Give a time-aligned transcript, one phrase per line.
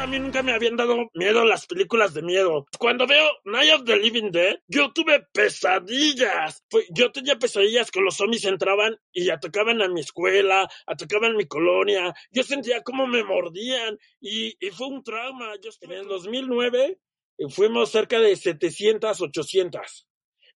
[0.00, 2.66] A mí nunca me habían dado miedo las películas de miedo.
[2.78, 6.64] Cuando veo Night of the Living Dead, yo tuve pesadillas.
[6.90, 12.14] Yo tenía pesadillas que los zombies entraban y atacaban a mi escuela, atacaban mi colonia.
[12.30, 15.54] Yo sentía como me mordían y, y fue un trauma.
[15.80, 16.98] En el 2009
[17.38, 20.08] eh, fuimos cerca de 700, 800.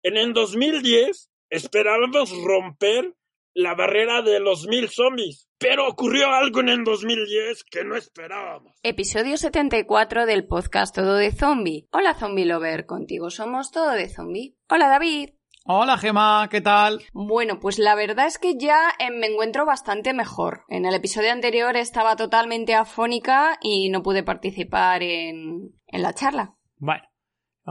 [0.03, 3.15] En el 2010 esperábamos romper
[3.55, 5.49] la barrera de los mil zombies.
[5.59, 8.73] Pero ocurrió algo en el 2010 que no esperábamos.
[8.83, 11.89] Episodio 74 del podcast Todo de Zombie.
[11.93, 14.57] Hola Zombie Lover, contigo somos Todo de Zombie.
[14.69, 15.31] Hola David.
[15.67, 17.03] Hola Gema, ¿qué tal?
[17.13, 20.65] Bueno, pues la verdad es que ya eh, me encuentro bastante mejor.
[20.69, 26.55] En el episodio anterior estaba totalmente afónica y no pude participar en, en la charla.
[26.79, 27.03] Bueno,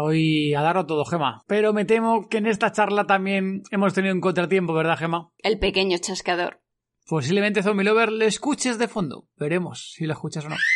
[0.02, 1.44] hoy a darlo todo, Gema.
[1.48, 5.32] Pero me temo que en esta charla también hemos tenido un contratiempo, ¿verdad, Gema?
[5.40, 6.62] El pequeño chasqueador.
[7.08, 9.28] Posiblemente Zombie Lover le escuches de fondo.
[9.36, 10.56] Veremos si lo escuchas o no.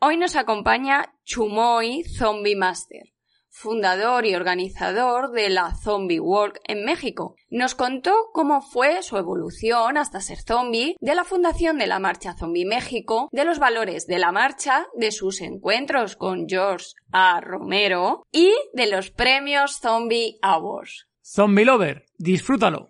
[0.00, 3.11] Hoy nos acompaña Chumoy Zombie Master,
[3.52, 7.36] fundador y organizador de la Zombie Work en México.
[7.50, 12.34] Nos contó cómo fue su evolución hasta ser zombie, de la fundación de la Marcha
[12.34, 17.40] Zombie México, de los valores de la marcha, de sus encuentros con George A.
[17.40, 21.06] Romero y de los premios Zombie Awards.
[21.22, 22.88] Zombie Lover, disfrútalo.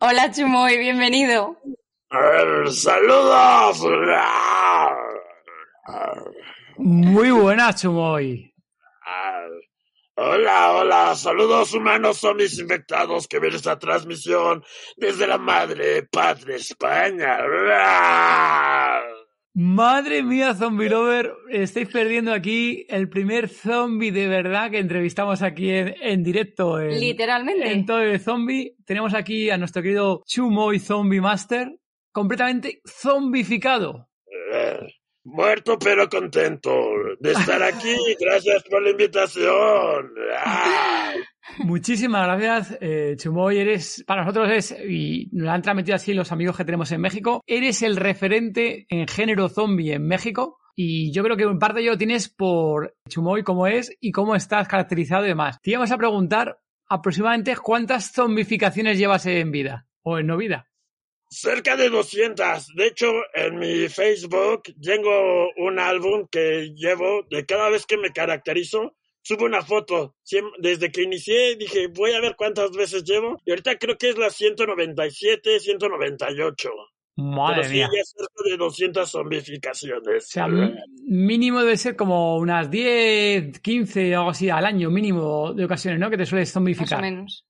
[0.00, 1.58] Hola Chumoy, bienvenido.
[2.70, 3.84] ¡Saludos!
[6.78, 8.54] Muy buena, Chumoy.
[10.20, 14.64] Hola, hola, saludos humanos zombies infectados que ven esta transmisión
[14.96, 17.38] desde la madre patria España.
[19.54, 25.70] Madre mía, Zombie Lover, estáis perdiendo aquí el primer zombie de verdad que entrevistamos aquí
[25.70, 26.80] en, en directo.
[26.80, 27.70] En, Literalmente.
[27.70, 28.76] En todo el zombie.
[28.84, 31.78] Tenemos aquí a nuestro querido Chumoy Zombie Master,
[32.12, 34.08] completamente zombificado.
[35.30, 36.70] Muerto pero contento
[37.20, 37.94] de estar aquí.
[38.20, 40.10] Gracias por la invitación.
[40.42, 41.12] Ah.
[41.58, 43.58] Muchísimas gracias, eh, Chumoy.
[43.58, 47.00] Eres, para nosotros es, y nos lo han transmitido así los amigos que tenemos en
[47.00, 50.58] México, eres el referente en género zombie en México.
[50.74, 54.34] Y yo creo que en parte yo lo tienes por Chumoy, cómo es y cómo
[54.34, 55.60] estás caracterizado y demás.
[55.60, 56.58] Te íbamos a preguntar
[56.88, 60.67] aproximadamente cuántas zombificaciones llevas en vida o en no vida.
[61.30, 62.68] Cerca de 200.
[62.74, 68.10] De hecho, en mi Facebook tengo un álbum que llevo de cada vez que me
[68.12, 68.94] caracterizo.
[69.22, 70.14] Subo una foto.
[70.58, 73.38] Desde que inicié dije, voy a ver cuántas veces llevo.
[73.44, 76.70] Y ahorita creo que es la 197, 198.
[77.16, 77.88] Madre Pero sí, mía.
[77.92, 80.24] ya cerca de 200 zombificaciones.
[80.24, 80.46] O sea,
[81.04, 85.98] mínimo debe ser como unas 10, 15 o algo así al año, mínimo de ocasiones,
[86.00, 86.10] ¿no?
[86.10, 87.00] Que te sueles Más zombificar.
[87.00, 87.44] o menos.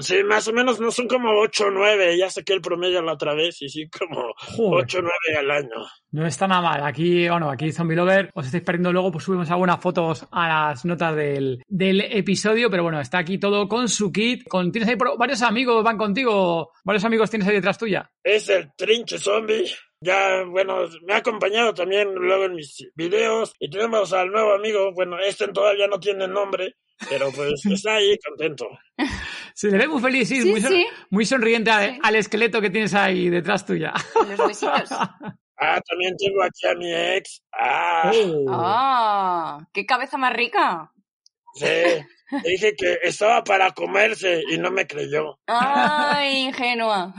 [0.00, 2.16] Sí, más o menos no son como 8 o 9.
[2.16, 4.84] Ya saqué el promedio la otra vez y sí, como Joder.
[4.84, 5.86] 8 o 9 al año.
[6.12, 6.84] No está nada mal.
[6.84, 10.84] Aquí, bueno, aquí Zombie Lover, os estáis perdiendo luego, pues subimos algunas fotos a las
[10.84, 14.46] notas del, del episodio, pero bueno, está aquí todo con su kit.
[14.48, 18.10] Con, tienes ahí por- varios amigos, van contigo, varios amigos tienes ahí detrás tuya.
[18.24, 19.64] Es el trinche zombie.
[20.02, 23.52] Ya, bueno, me ha acompañado también luego en mis videos.
[23.58, 26.76] Y tenemos al nuevo amigo, bueno, este todavía no tiene nombre,
[27.08, 28.66] pero pues está ahí contento.
[29.54, 30.86] Se le ve muy feliz, sí, Sí, muy, son- sí.
[31.10, 33.92] muy sonriente a- al esqueleto que tienes ahí detrás tuya.
[34.28, 34.90] Los huesitos.
[35.62, 37.42] Ah, también tengo aquí a mi ex.
[37.52, 38.46] Ah, Oh.
[38.48, 39.58] ¡Ah!
[39.74, 40.90] ¡Qué cabeza más rica!
[41.54, 41.66] sí.
[42.44, 45.38] Dije que estaba para comerse y no me creyó.
[45.48, 47.12] ¡Ay, ingenua!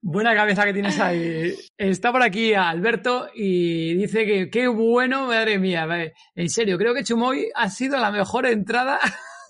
[0.00, 1.54] Buena cabeza que tienes ahí.
[1.78, 5.86] Está por aquí Alberto y dice que qué bueno, madre mía.
[6.34, 9.00] En serio, creo que Chumoy ha sido la mejor entrada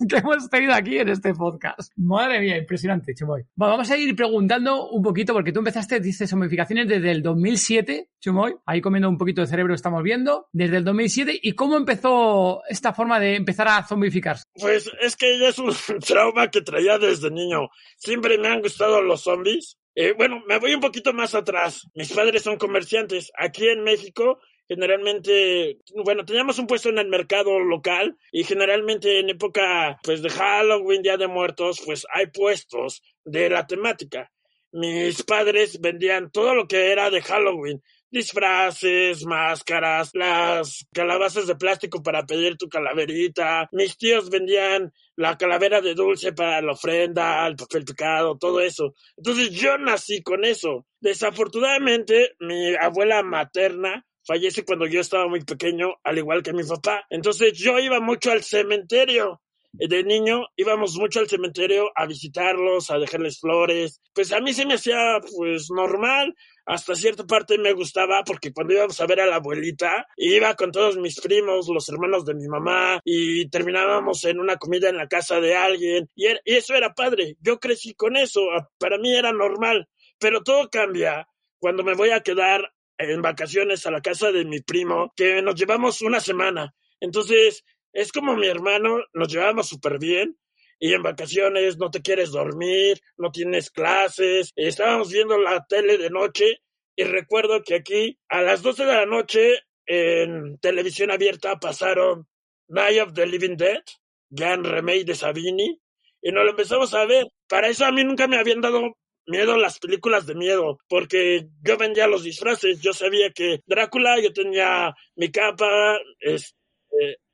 [0.07, 1.91] que hemos tenido aquí en este podcast.
[1.95, 3.43] Madre mía, impresionante, Chumoy.
[3.55, 8.09] Bueno, vamos a ir preguntando un poquito, porque tú empezaste, dices, zombificaciones desde el 2007,
[8.19, 8.55] Chumoy.
[8.65, 10.47] Ahí comiendo un poquito de cerebro estamos viendo.
[10.51, 11.39] Desde el 2007.
[11.41, 14.45] ¿Y cómo empezó esta forma de empezar a zombificarse?
[14.59, 15.73] Pues es que ya es un
[16.07, 17.69] trauma que traía desde niño.
[17.97, 19.77] Siempre me han gustado los zombies.
[19.95, 21.87] Eh, bueno, me voy un poquito más atrás.
[21.93, 23.31] Mis padres son comerciantes.
[23.37, 29.29] Aquí en México generalmente, bueno, teníamos un puesto en el mercado local y generalmente en
[29.29, 34.31] época pues de Halloween, Día de Muertos, pues hay puestos de la temática.
[34.71, 42.01] Mis padres vendían todo lo que era de Halloween, disfraces, máscaras, las calabazas de plástico
[42.01, 43.69] para pedir tu calaverita.
[43.71, 48.95] Mis tíos vendían la calavera de dulce para la ofrenda, el papel picado, todo eso.
[49.17, 50.87] Entonces yo nací con eso.
[50.99, 57.05] Desafortunadamente, mi abuela materna fallece cuando yo estaba muy pequeño, al igual que mi papá.
[57.09, 59.41] Entonces yo iba mucho al cementerio.
[59.75, 64.01] De niño íbamos mucho al cementerio a visitarlos, a dejarles flores.
[64.13, 66.35] Pues a mí se me hacía pues normal.
[66.65, 70.71] Hasta cierta parte me gustaba porque cuando íbamos a ver a la abuelita, iba con
[70.71, 75.07] todos mis primos, los hermanos de mi mamá, y terminábamos en una comida en la
[75.07, 76.07] casa de alguien.
[76.15, 77.35] Y, y eso era padre.
[77.41, 78.41] Yo crecí con eso.
[78.77, 79.89] Para mí era normal.
[80.19, 81.27] Pero todo cambia
[81.57, 85.55] cuando me voy a quedar en vacaciones a la casa de mi primo, que nos
[85.55, 86.73] llevamos una semana.
[86.99, 90.37] Entonces, es como mi hermano, nos llevamos súper bien.
[90.79, 94.51] Y en vacaciones no te quieres dormir, no tienes clases.
[94.55, 96.61] Estábamos viendo la tele de noche
[96.95, 102.27] y recuerdo que aquí a las 12 de la noche en televisión abierta pasaron
[102.67, 103.83] Night of the Living Dead,
[104.29, 105.79] Gran Remake de Sabini,
[106.21, 107.27] y nos lo empezamos a ver.
[107.47, 111.77] Para eso a mí nunca me habían dado miedo las películas de miedo, porque yo
[111.77, 116.55] vendía los disfraces, yo sabía que Drácula, yo tenía mi capa, este,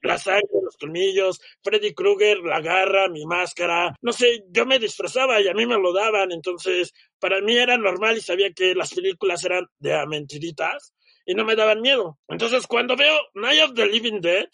[0.02, 5.42] la sangre, los colmillos, Freddy Krueger, la garra, mi máscara, no sé, yo me disfrazaba
[5.42, 8.94] y a mí me lo daban, entonces para mí era normal y sabía que las
[8.94, 10.94] películas eran de mentiritas
[11.26, 12.18] y no me daban miedo.
[12.28, 14.48] Entonces cuando veo Night of the Living Dead,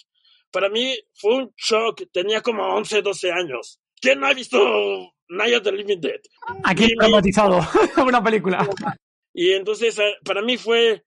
[0.52, 3.80] para mí fue un shock, tenía como 11, 12 años.
[4.00, 6.22] ¿Quién no ha visto Night of the Living Dead.
[6.64, 7.60] Aquí traumatizado,
[8.06, 8.68] una película.
[9.34, 11.04] Y entonces eh, para mí fue,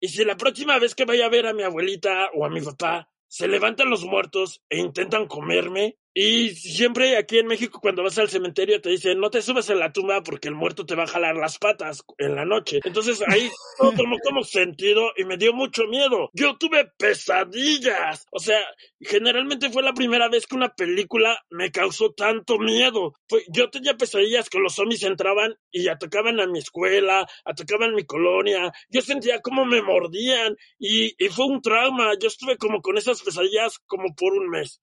[0.00, 2.60] y si la próxima vez que vaya a ver a mi abuelita o a mi
[2.60, 8.18] papá, se levantan los muertos e intentan comerme, y siempre aquí en México cuando vas
[8.18, 11.04] al cementerio te dicen no te subas en la tumba porque el muerto te va
[11.04, 12.80] a jalar las patas en la noche.
[12.84, 13.48] Entonces ahí
[13.78, 16.30] todo tomó como sentido y me dio mucho miedo.
[16.34, 18.26] Yo tuve pesadillas.
[18.30, 18.60] O sea,
[19.00, 23.14] generalmente fue la primera vez que una película me causó tanto miedo.
[23.48, 28.70] yo tenía pesadillas que los zombies entraban y atacaban a mi escuela, atacaban mi colonia.
[28.90, 32.12] Yo sentía como me mordían y, y fue un trauma.
[32.20, 34.82] Yo estuve como con esas pesadillas como por un mes.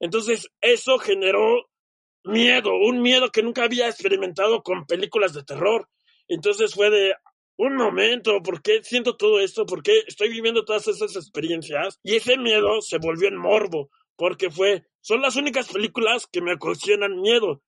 [0.00, 1.68] Entonces, eso generó
[2.24, 5.88] miedo, un miedo que nunca había experimentado con películas de terror.
[6.28, 7.14] Entonces fue de,
[7.58, 9.66] un momento, ¿por qué siento todo esto?
[9.66, 11.98] ¿Por qué estoy viviendo todas esas experiencias?
[12.04, 16.54] Y ese miedo se volvió en morbo, porque fue, son las únicas películas que me
[16.54, 17.60] ocasionan miedo.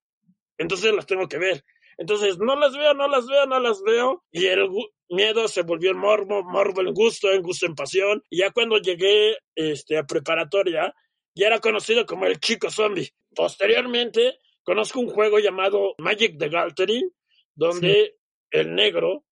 [0.57, 1.65] Entonces las tengo que ver.
[1.97, 4.23] Entonces, no las veo, no las veo, no las veo.
[4.31, 4.69] Y el
[5.09, 8.23] miedo se volvió en morbo, morbo en gusto, en gusto en pasión.
[8.29, 10.95] Y ya cuando llegué este, a preparatoria,
[11.33, 13.13] y era conocido como el chico zombie.
[13.35, 17.11] Posteriormente, conozco un juego llamado Magic the Gathering,
[17.55, 18.17] donde
[18.51, 19.25] el negro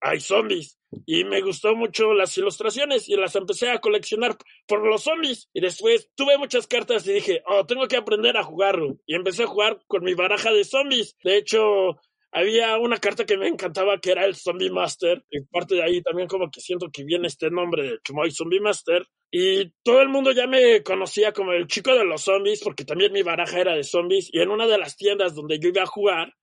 [0.00, 0.78] hay zombies.
[1.04, 4.36] Y me gustó mucho las ilustraciones y las empecé a coleccionar
[4.66, 5.48] por los zombies.
[5.52, 8.98] Y después tuve muchas cartas y dije, oh, tengo que aprender a jugarlo.
[9.06, 11.16] Y empecé a jugar con mi baraja de zombies.
[11.22, 12.00] De hecho,
[12.32, 15.24] había una carta que me encantaba que era el Zombie Master.
[15.30, 18.60] Y parte de ahí también como que siento que viene este nombre de Chumoy Zombie
[18.60, 19.06] Master.
[19.30, 23.12] Y todo el mundo ya me conocía como el chico de los zombies porque también
[23.12, 24.28] mi baraja era de zombies.
[24.32, 26.34] Y en una de las tiendas donde yo iba a jugar,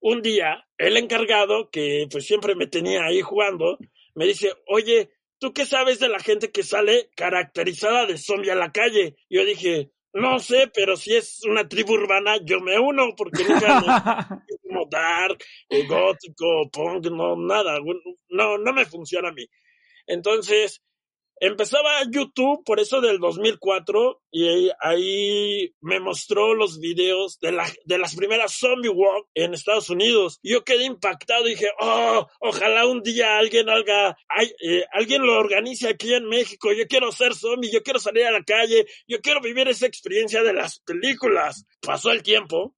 [0.00, 3.78] un día el encargado, que pues siempre me tenía ahí jugando,
[4.14, 8.54] me dice, oye, ¿tú qué sabes de la gente que sale caracterizada de zombie a
[8.54, 9.16] la calle?
[9.30, 14.28] Yo dije, no sé, pero si es una tribu urbana, yo me uno, porque nunca
[14.66, 17.78] como dark, eh, gótico, punk, no, nada,
[18.28, 19.46] no, no me funciona a mí.
[20.06, 20.82] Entonces,
[21.40, 27.98] empezaba YouTube por eso del 2004 y ahí me mostró los videos de, la, de
[27.98, 30.38] las primeras zombie walk en Estados Unidos.
[30.42, 34.16] Yo quedé impactado y dije, oh, ojalá un día alguien haga,
[34.62, 36.72] eh, alguien lo organice aquí en México.
[36.72, 40.42] Yo quiero ser zombie, yo quiero salir a la calle, yo quiero vivir esa experiencia
[40.42, 41.66] de las películas.
[41.80, 42.74] Pasó el tiempo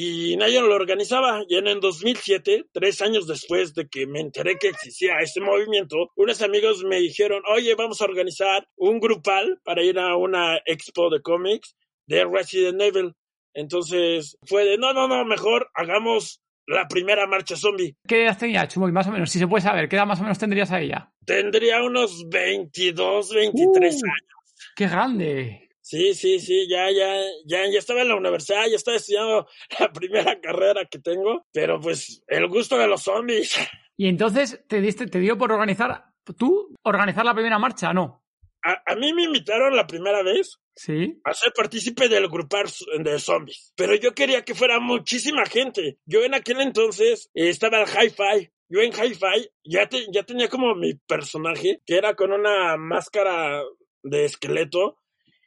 [0.00, 1.42] y nadie lo organizaba.
[1.48, 6.10] Y en el 2007, tres años después de que me enteré que existía este movimiento,
[6.16, 11.10] unos amigos me dijeron, oye, vamos a organizar un grupal para ir a una expo
[11.10, 11.74] de cómics
[12.06, 13.12] de Resident Evil.
[13.54, 17.96] Entonces fue de, no, no, no, mejor hagamos la primera marcha zombie.
[18.06, 18.92] ¿Qué edad tenía Chumoy?
[18.92, 21.10] Más o menos, si se puede saber, ¿qué edad más o menos tendrías a ella?
[21.24, 24.06] Tendría unos 22, 23 Uh.
[24.06, 24.54] años.
[24.76, 25.67] ¡Qué grande!
[25.88, 27.14] Sí, sí, sí, ya, ya,
[27.46, 29.46] ya, ya estaba en la universidad, ya estaba estudiando
[29.80, 33.56] la primera carrera que tengo, pero pues el gusto de los zombies.
[34.00, 36.04] Y entonces te diste, te dio por organizar,
[36.36, 38.22] tú, organizar la primera marcha, ¿no?
[38.62, 41.20] A, a mí me invitaron la primera vez Sí.
[41.24, 42.66] a ser partícipe del grupal
[43.00, 45.98] de zombies, pero yo quería que fuera muchísima gente.
[46.06, 48.50] Yo en aquel entonces estaba en Hi-Fi.
[48.68, 53.62] Yo en Hi-Fi ya, te- ya tenía como mi personaje, que era con una máscara
[54.04, 54.98] de esqueleto,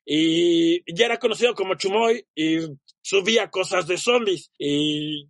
[0.05, 2.59] y ya era conocido como Chumoy, y
[3.01, 5.29] subía cosas de zombies, y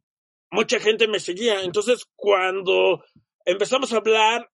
[0.51, 1.61] mucha gente me seguía.
[1.61, 3.03] Entonces, cuando
[3.45, 4.49] empezamos a hablar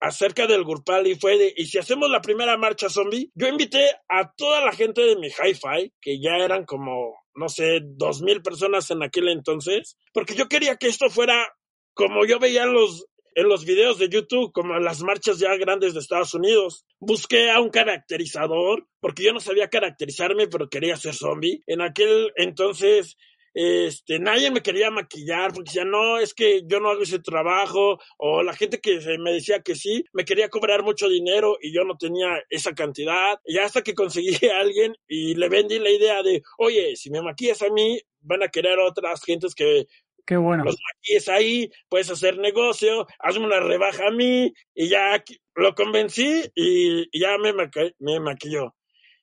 [0.00, 3.90] acerca del grupal y fue de, y si hacemos la primera marcha zombie, yo invité
[4.08, 8.42] a toda la gente de mi hi-fi, que ya eran como, no sé, dos mil
[8.42, 11.52] personas en aquel entonces, porque yo quería que esto fuera
[11.94, 13.06] como yo veía los,
[13.38, 16.84] en los videos de YouTube, como en las marchas ya grandes de Estados Unidos.
[16.98, 21.62] Busqué a un caracterizador, porque yo no sabía caracterizarme, pero quería ser zombie.
[21.68, 23.16] En aquel entonces,
[23.54, 28.00] este, nadie me quería maquillar porque decía, no, es que yo no hago ese trabajo,
[28.16, 31.84] o la gente que me decía que sí, me quería cobrar mucho dinero y yo
[31.84, 33.38] no tenía esa cantidad.
[33.44, 37.22] Y hasta que conseguí a alguien y le vendí la idea de, oye, si me
[37.22, 39.86] maquillas a mí, van a querer otras gentes que
[40.28, 40.62] Qué bueno.
[40.62, 46.42] los maquilles ahí, puedes hacer negocio, hazme una rebaja a mí, y ya lo convencí
[46.54, 47.54] y, ya me,
[47.98, 48.74] me maquilló.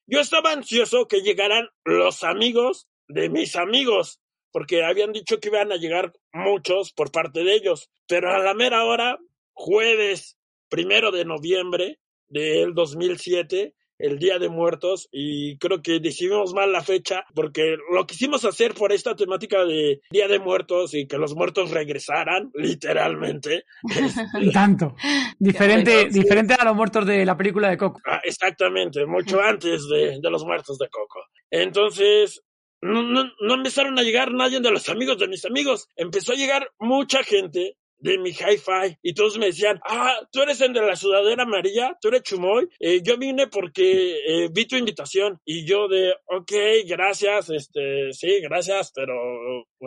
[0.07, 4.19] Yo estaba ansioso que llegaran los amigos de mis amigos,
[4.51, 8.55] porque habían dicho que iban a llegar muchos por parte de ellos, pero a la
[8.55, 9.19] mera hora,
[9.53, 16.71] jueves primero de noviembre del 2007, el Día de Muertos, y creo que decidimos mal
[16.71, 21.17] la fecha, porque lo quisimos hacer por esta temática de Día de Muertos y que
[21.17, 23.65] los muertos regresaran, literalmente.
[24.41, 24.95] Y tanto.
[25.39, 28.01] Diferente, diferente a los muertos de la película de Coco.
[28.05, 31.19] Ah, exactamente, mucho antes de, de los muertos de Coco.
[31.49, 32.41] Entonces,
[32.81, 35.87] no, no, no empezaron a llegar nadie de los amigos de mis amigos.
[35.95, 40.61] Empezó a llegar mucha gente de mi hi-fi y todos me decían, ah, tú eres
[40.61, 44.75] el de la sudadera amarilla, tú eres Chumoy, Eh, yo vine porque eh, vi tu
[44.75, 46.51] invitación y yo de, ok,
[46.87, 49.15] gracias, este, sí, gracias, pero,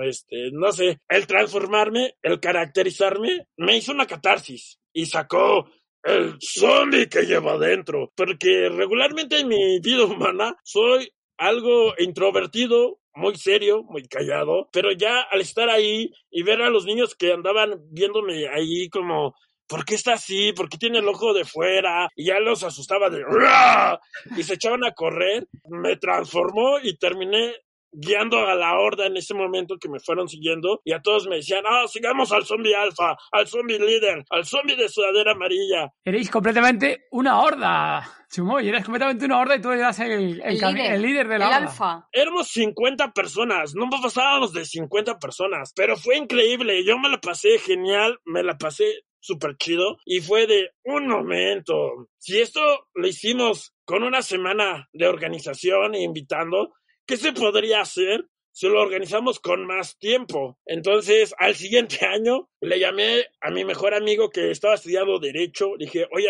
[0.02, 5.68] este, no sé, el transformarme, el caracterizarme, me hizo una catarsis y sacó
[6.02, 8.12] el zombie que lleva adentro.
[8.16, 15.20] Porque regularmente en mi vida humana soy algo introvertido, muy serio, muy callado, pero ya
[15.22, 19.34] al estar ahí y ver a los niños que andaban viéndome ahí como
[19.68, 20.54] ¿Por qué está así?
[20.54, 22.08] ¿Por qué tiene el ojo de fuera?
[22.16, 24.00] Y ya los asustaba de "¡Ruah!",
[24.34, 25.46] y se echaban a correr.
[25.68, 27.54] Me transformó y terminé
[27.92, 31.36] guiando a la horda en ese momento que me fueron siguiendo y a todos me
[31.36, 35.92] decían, ah, sigamos al zombie alfa, al zombie líder, al zombie de sudadera amarilla.
[36.04, 38.68] Erais completamente una horda, Chumoy.
[38.68, 41.46] Eres completamente una horda y tú eras el, el, El líder, el líder de la
[41.46, 41.66] el horda.
[41.70, 42.08] alfa.
[42.12, 47.58] Éramos 50 personas, no pasábamos de 50 personas, pero fue increíble, yo me la pasé
[47.58, 52.08] genial, me la pasé súper chido y fue de un momento.
[52.18, 52.60] Si esto
[52.94, 56.74] lo hicimos con una semana de organización e invitando,
[57.08, 60.58] ¿qué se podría hacer si lo organizamos con más tiempo?
[60.66, 66.06] Entonces, al siguiente año, le llamé a mi mejor amigo que estaba estudiando Derecho, dije,
[66.12, 66.28] oye,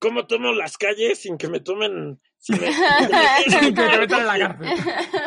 [0.00, 2.20] ¿cómo tomo las calles sin que me tomen...
[2.38, 2.72] sin me-
[3.60, 4.68] Sin que te metan en la cárcel.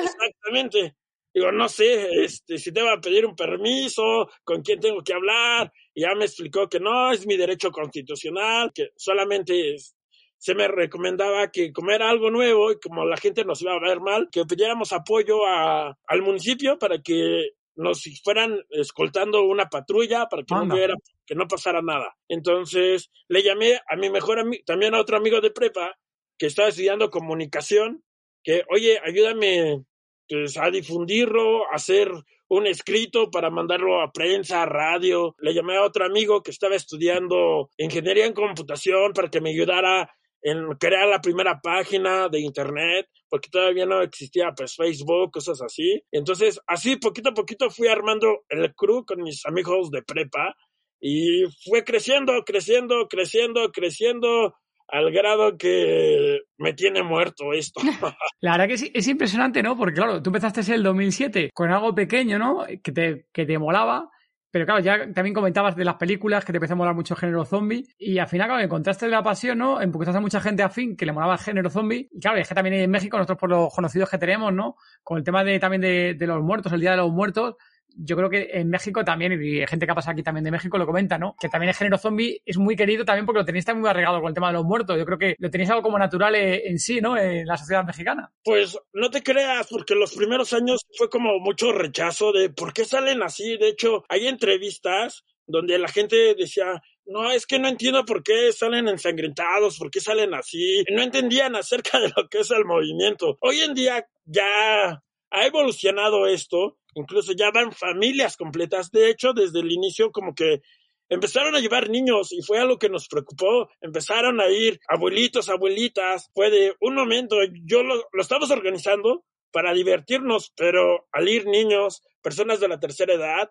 [0.04, 0.96] Exactamente.
[1.32, 5.14] Digo, no sé, este, si te va a pedir un permiso, con quién tengo que
[5.14, 5.72] hablar.
[5.94, 9.96] Y ya me explicó que no, es mi derecho constitucional, que solamente es-
[10.40, 13.80] se me recomendaba que como era algo nuevo y como la gente nos iba a
[13.80, 20.28] ver mal, que pidiéramos apoyo a, al municipio para que nos fueran escoltando una patrulla
[20.28, 22.16] para que no hubiera, que no pasara nada.
[22.30, 25.98] Entonces le llamé a mi mejor amigo, también a otro amigo de prepa
[26.38, 28.04] que estaba estudiando comunicación,
[28.42, 29.84] que, oye, ayúdame
[30.28, 32.12] pues, a difundirlo, a hacer
[32.48, 35.36] un escrito para mandarlo a prensa, a radio.
[35.40, 40.10] Le llamé a otro amigo que estaba estudiando ingeniería en computación para que me ayudara
[40.42, 46.02] en crear la primera página de internet, porque todavía no existía pues Facebook, cosas así.
[46.12, 50.56] Entonces, así poquito a poquito fui armando el crew con mis amigos de prepa
[51.00, 54.56] y fue creciendo, creciendo, creciendo, creciendo
[54.92, 57.80] al grado que me tiene muerto esto.
[58.42, 59.78] La verdad que es, es impresionante, ¿no?
[59.78, 62.66] Porque claro, tú empezaste en el 2007 con algo pequeño, ¿no?
[62.84, 64.10] Que te, que te molaba.
[64.52, 67.20] Pero claro, ya también comentabas de las películas que te empezó a molar mucho el
[67.20, 67.86] género zombie.
[67.98, 69.82] Y al final, claro, encontraste la pasión, ¿no?
[69.82, 72.10] Empezaste a mucha gente afín que le molaba el género zombie.
[72.12, 74.76] Y claro, es que también en México, nosotros por los conocidos que tenemos, ¿no?
[75.04, 77.56] Con el tema de también de, de los muertos, el Día de los Muertos,
[78.02, 80.78] yo creo que en México también, y gente que ha pasado aquí también de México
[80.78, 81.36] lo comenta, ¿no?
[81.40, 84.22] Que también el género zombie es muy querido también porque lo tenéis también muy arreglado
[84.22, 84.98] con el tema de los muertos.
[84.98, 87.18] Yo creo que lo tenéis algo como natural en sí, ¿no?
[87.18, 88.32] En la sociedad mexicana.
[88.44, 92.86] Pues no te creas, porque los primeros años fue como mucho rechazo de por qué
[92.86, 93.58] salen así.
[93.58, 98.54] De hecho, hay entrevistas donde la gente decía, no, es que no entiendo por qué
[98.54, 100.84] salen ensangrentados, por qué salen así.
[100.94, 103.38] No entendían acerca de lo que es el movimiento.
[103.42, 108.92] Hoy en día ya ha evolucionado esto, incluso ya van familias completas.
[108.92, 110.62] De hecho, desde el inicio como que
[111.10, 113.70] empezaron a llevar niños y fue algo que nos preocupó.
[113.82, 116.30] Empezaron a ir abuelitos, abuelitas.
[116.34, 122.04] Fue de un momento, yo lo, lo estamos organizando para divertirnos, pero al ir niños,
[122.22, 123.50] personas de la tercera edad,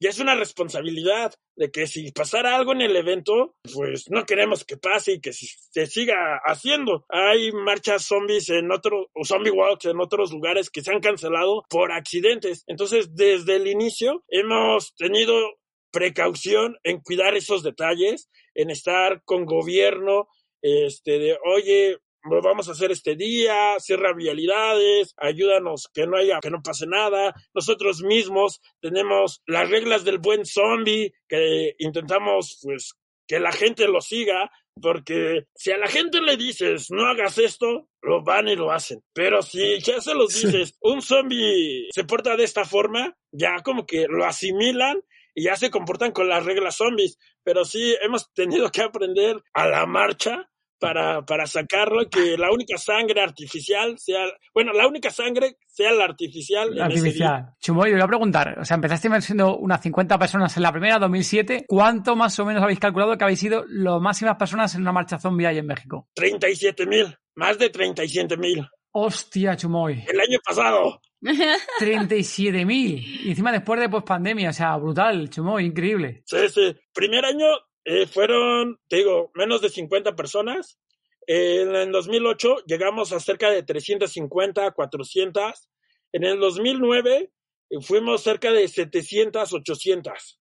[0.00, 4.64] ya es una responsabilidad de que si pasara algo en el evento, pues no queremos
[4.64, 7.06] que pase y que se siga haciendo.
[7.08, 11.64] Hay marchas zombies en otros, o zombie walks en otros lugares que se han cancelado
[11.70, 12.64] por accidentes.
[12.66, 15.34] Entonces, desde el inicio hemos tenido
[15.90, 20.28] precaución en cuidar esos detalles, en estar con gobierno,
[20.60, 21.98] este, de, oye,
[22.30, 26.86] lo vamos a hacer este día, cierra vialidades, ayúdanos que no haya, que no pase
[26.86, 27.34] nada.
[27.54, 32.94] Nosotros mismos tenemos las reglas del buen zombie que intentamos, pues,
[33.26, 37.88] que la gente lo siga, porque si a la gente le dices no hagas esto,
[38.02, 39.02] lo van y lo hacen.
[39.12, 43.86] Pero si ya se los dices, un zombie se porta de esta forma, ya como
[43.86, 45.00] que lo asimilan
[45.34, 47.18] y ya se comportan con las reglas zombies.
[47.42, 52.78] Pero sí hemos tenido que aprender a la marcha para, para sacarlo, que la única
[52.78, 56.74] sangre artificial sea, bueno, la única sangre sea la artificial.
[56.74, 57.54] La artificial.
[57.60, 60.98] Chumoy, le voy a preguntar, o sea, empezaste siendo unas 50 personas en la primera,
[60.98, 64.92] 2007, ¿cuánto más o menos habéis calculado que habéis sido las máximas personas en una
[64.92, 66.08] marcha zombie ahí en México?
[66.14, 68.66] 37 mil, más de 37 mil.
[68.92, 70.04] Hostia, Chumoy.
[70.08, 71.00] El año pasado.
[71.20, 73.24] 37.000.
[73.24, 76.22] Y encima después de post pandemia, o sea, brutal, Chumoy, increíble.
[76.24, 76.74] Sí, sí.
[76.94, 77.46] Primer año
[77.88, 80.76] eh, fueron, te digo, menos de 50 personas.
[81.24, 85.70] En el 2008 llegamos a cerca de 350, 400.
[86.12, 87.30] En el 2009
[87.70, 90.40] eh, fuimos cerca de 700, 800.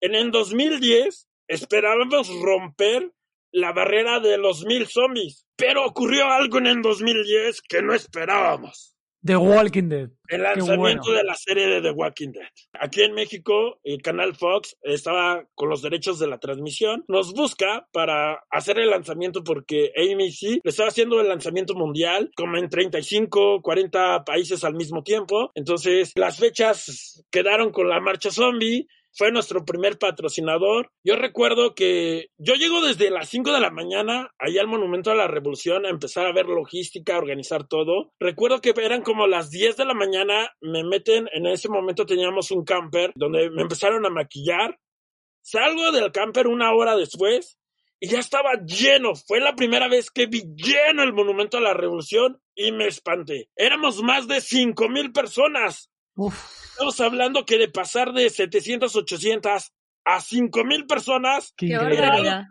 [0.00, 3.12] En el 2010 esperábamos romper
[3.52, 8.95] la barrera de los mil zombies, pero ocurrió algo en el 2010 que no esperábamos.
[9.26, 10.08] The Walking Dead.
[10.28, 12.46] El lanzamiento de la serie de The Walking Dead.
[12.80, 17.04] Aquí en México, el canal Fox estaba con los derechos de la transmisión.
[17.08, 22.56] Nos busca para hacer el lanzamiento porque AMC le estaba haciendo el lanzamiento mundial, como
[22.56, 25.50] en 35, 40 países al mismo tiempo.
[25.54, 30.90] Entonces, las fechas quedaron con la marcha zombie fue nuestro primer patrocinador.
[31.02, 35.14] Yo recuerdo que yo llego desde las 5 de la mañana allá al Monumento a
[35.14, 38.12] la Revolución a empezar a ver logística, a organizar todo.
[38.20, 42.50] Recuerdo que eran como las 10 de la mañana, me meten, en ese momento teníamos
[42.50, 44.78] un camper donde me empezaron a maquillar.
[45.40, 47.58] Salgo del camper una hora después
[48.00, 49.14] y ya estaba lleno.
[49.14, 53.48] Fue la primera vez que vi lleno el Monumento a la Revolución y me espanté.
[53.56, 55.90] Éramos más de 5 mil personas.
[56.76, 59.72] Estamos hablando que de pasar de 700, 800
[60.04, 62.46] a 5000 personas, Qué era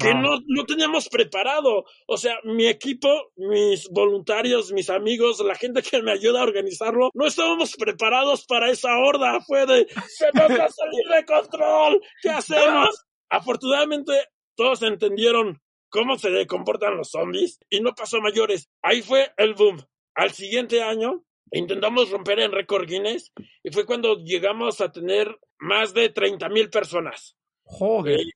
[0.00, 1.84] que no, no teníamos preparado.
[2.08, 7.10] O sea, mi equipo, mis voluntarios, mis amigos, la gente que me ayuda a organizarlo,
[7.14, 9.40] no estábamos preparados para esa horda.
[9.40, 12.02] Fue de, se nos va a salir de control.
[12.20, 13.06] ¿Qué hacemos?
[13.30, 14.12] Afortunadamente,
[14.56, 18.68] todos entendieron cómo se comportan los zombies y no pasó mayores.
[18.82, 19.80] Ahí fue el boom.
[20.16, 23.32] Al siguiente año, intentamos romper en récord Guinness
[23.62, 27.36] y fue cuando llegamos a tener más de 30 mil personas.
[27.64, 28.20] Joder.
[28.20, 28.32] Eh,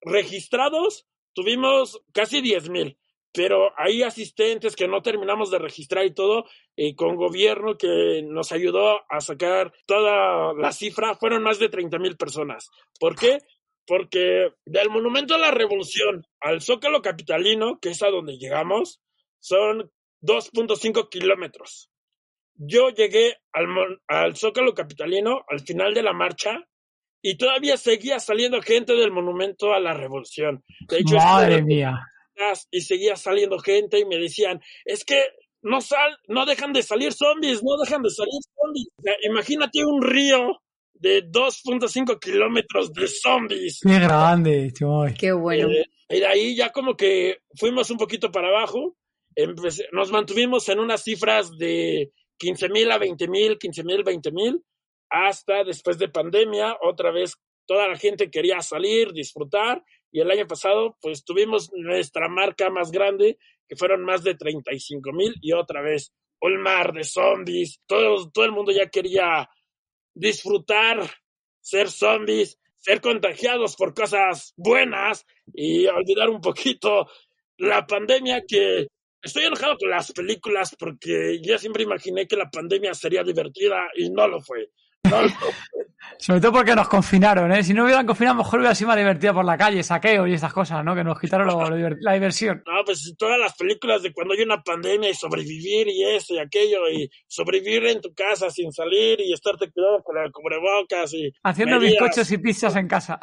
[0.00, 2.98] registrados tuvimos casi 10 mil,
[3.32, 6.44] pero hay asistentes que no terminamos de registrar y todo,
[6.76, 11.98] y con gobierno que nos ayudó a sacar toda la cifra, fueron más de 30
[11.98, 12.70] mil personas.
[12.98, 13.38] ¿Por qué?
[13.86, 19.00] Porque del Monumento a la Revolución al Zócalo Capitalino, que es a donde llegamos,
[19.40, 19.90] son
[20.22, 21.91] 2.5 kilómetros.
[22.54, 23.66] Yo llegué al,
[24.08, 26.64] al Zócalo Capitalino al final de la marcha
[27.22, 30.64] y todavía seguía saliendo gente del Monumento a la Revolución.
[30.88, 31.94] De hecho, Madre mía.
[32.70, 35.22] Y seguía saliendo gente y me decían, es que
[35.62, 38.88] no sal, no dejan de salir zombies, no dejan de salir zombies.
[38.96, 40.60] O sea, imagínate un río
[40.94, 43.80] de 2.5 kilómetros de zombies.
[43.82, 45.14] Qué grande, choy.
[45.14, 45.70] Qué bueno.
[45.70, 48.96] Eh, Y de ahí ya como que fuimos un poquito para abajo,
[49.92, 52.12] nos mantuvimos en unas cifras de
[52.42, 54.64] 15 mil a 20 mil, 15 mil, 20 mil,
[55.08, 60.48] hasta después de pandemia, otra vez toda la gente quería salir, disfrutar, y el año
[60.48, 65.82] pasado pues tuvimos nuestra marca más grande, que fueron más de 35 mil, y otra
[65.82, 69.48] vez un mar de zombies, todo, todo el mundo ya quería
[70.12, 71.08] disfrutar,
[71.60, 75.24] ser zombies, ser contagiados por cosas buenas
[75.54, 77.06] y olvidar un poquito
[77.58, 78.88] la pandemia que
[79.22, 84.10] estoy enojado con las películas porque yo siempre imaginé que la pandemia sería divertida y
[84.10, 84.70] no lo fue.
[86.18, 87.62] Sobre todo porque nos confinaron, ¿eh?
[87.62, 90.52] Si no hubieran confinado, mejor hubiera sido más divertida por la calle, saqueo y estas
[90.52, 90.94] cosas, ¿no?
[90.94, 91.48] Que nos quitaron
[92.00, 92.62] la diversión.
[92.66, 96.38] No, pues todas las películas de cuando hay una pandemia y sobrevivir y eso y
[96.38, 101.32] aquello y sobrevivir en tu casa sin salir y estarte cuidado con el cubrebocas y...
[101.42, 103.18] Haciendo bizcochos y pizzas en casa.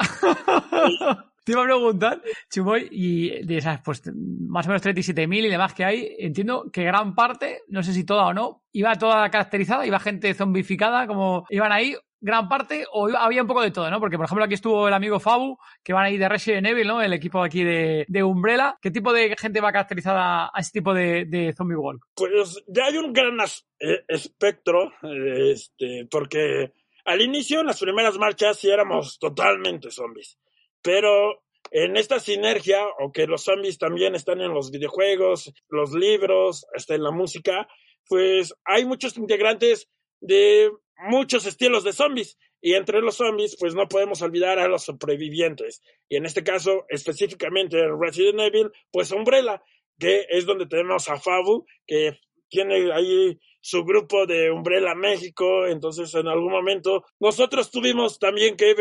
[1.50, 5.74] Te iba a preguntar, Chumoy, y de esas, pues, más o menos 37.000 y demás
[5.74, 9.84] que hay, entiendo que gran parte, no sé si toda o no, iba toda caracterizada,
[9.84, 14.00] iba gente zombificada, como iban ahí, gran parte, o había un poco de todo, ¿no?
[14.00, 17.02] Porque, por ejemplo, aquí estuvo el amigo Fabu, que van ahí de Resident Evil, ¿no?
[17.02, 18.78] El equipo aquí de, Umbrella.
[18.80, 22.06] ¿Qué tipo de gente va caracterizada a este tipo de, zombie walk?
[22.14, 23.40] Pues ya hay un gran
[23.80, 26.74] eh, espectro, este, porque
[27.06, 30.38] al inicio, en las primeras marchas, sí éramos totalmente zombies.
[30.82, 36.66] Pero en esta sinergia, o que los zombies también están en los videojuegos, los libros,
[36.76, 37.68] hasta en la música,
[38.08, 39.88] pues hay muchos integrantes
[40.20, 42.38] de muchos estilos de zombies.
[42.62, 45.82] Y entre los zombies, pues no podemos olvidar a los sobrevivientes.
[46.10, 49.64] Y en este caso, específicamente Resident Evil, pues Umbrella,
[49.98, 55.68] que es donde tenemos a Fabu, que tiene ahí su grupo de Umbrella México.
[55.68, 58.76] Entonces, en algún momento, nosotros tuvimos también que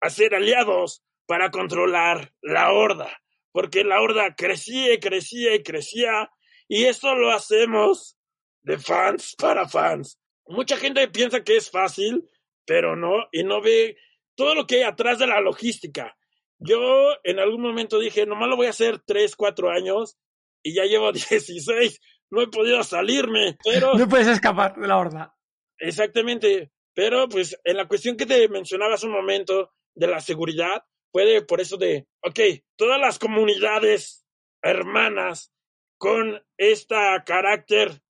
[0.00, 6.30] hacer aliados para controlar la horda, porque la horda crecía y crecía y crecía,
[6.68, 8.18] y esto lo hacemos
[8.60, 10.20] de fans para fans.
[10.44, 12.28] Mucha gente piensa que es fácil,
[12.66, 13.96] pero no, y no ve
[14.34, 16.14] todo lo que hay atrás de la logística.
[16.58, 20.18] Yo en algún momento dije, nomás lo voy a hacer tres, cuatro años,
[20.62, 23.94] y ya llevo 16, no he podido salirme, pero...
[23.94, 25.34] No puedes escapar de la horda.
[25.78, 30.84] Exactamente, pero pues en la cuestión que te mencionaba hace un momento de la seguridad,
[31.12, 32.40] puede por eso de, ok,
[32.76, 34.24] todas las comunidades
[34.62, 35.52] hermanas
[35.98, 38.02] con este carácter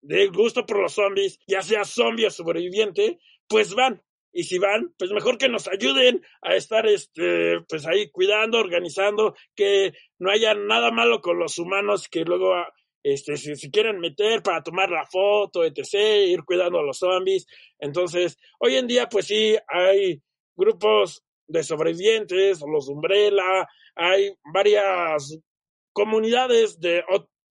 [0.00, 4.02] de gusto por los zombies, ya sea zombie o sobreviviente, pues van.
[4.32, 9.34] Y si van, pues mejor que nos ayuden a estar, este, pues ahí cuidando, organizando,
[9.54, 12.52] que no haya nada malo con los humanos que luego,
[13.04, 15.94] este, si, si quieren meter para tomar la foto, etc.,
[16.28, 17.46] ir cuidando a los zombies.
[17.78, 20.20] Entonces, hoy en día, pues sí, hay
[20.56, 25.38] grupos de sobrevivientes, los Umbrella, hay varias
[25.92, 27.02] comunidades de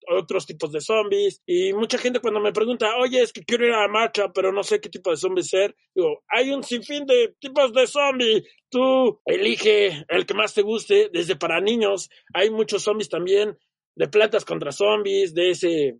[0.08, 3.72] otros tipos de zombies y mucha gente cuando me pregunta, oye, es que quiero ir
[3.72, 7.06] a la marcha, pero no sé qué tipo de zombies ser, digo, hay un sinfín
[7.06, 12.50] de tipos de zombies, tú elige el que más te guste, desde para niños, hay
[12.50, 13.56] muchos zombies también,
[13.96, 15.98] de plantas contra zombies, de ese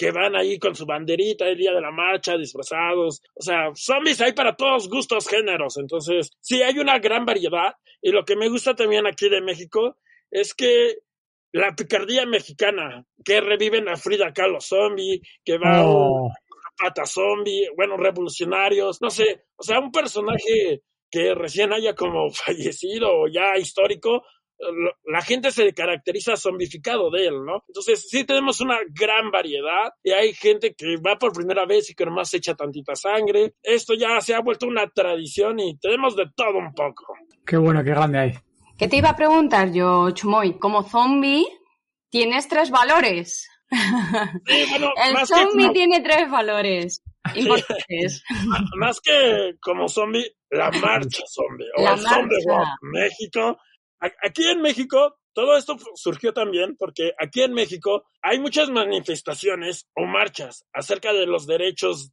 [0.00, 3.20] que van ahí con su banderita el día de la marcha, disfrazados.
[3.34, 5.76] O sea, zombies hay para todos gustos, géneros.
[5.76, 7.74] Entonces, sí, hay una gran variedad.
[8.00, 9.98] Y lo que me gusta también aquí de México
[10.30, 11.00] es que
[11.52, 16.30] la picardía mexicana, que reviven a Frida Kahlo zombie, que va a oh.
[16.78, 23.10] pata zombie, bueno, revolucionarios, no sé, o sea, un personaje que recién haya como fallecido
[23.12, 24.22] o ya histórico,
[25.06, 27.64] la gente se caracteriza zombificado de él, ¿no?
[27.66, 31.94] Entonces, sí tenemos una gran variedad y hay gente que va por primera vez y
[31.94, 33.54] que nomás echa tantita sangre.
[33.62, 37.14] Esto ya se ha vuelto una tradición y tenemos de todo un poco.
[37.46, 38.32] Qué bueno, qué grande hay.
[38.78, 40.58] ¿Qué te iba a preguntar yo, Chumoy?
[40.58, 41.46] Como zombie,
[42.08, 43.48] tienes tres valores.
[44.46, 47.02] Sí, bueno, El zombie tiene tres valores
[47.34, 48.24] importantes.
[48.76, 51.66] más que como zombie, la marcha zombie.
[51.76, 52.36] O la el zombie
[52.82, 53.58] México
[54.00, 60.06] Aquí en México, todo esto surgió también porque aquí en México hay muchas manifestaciones o
[60.06, 62.10] marchas acerca de los derechos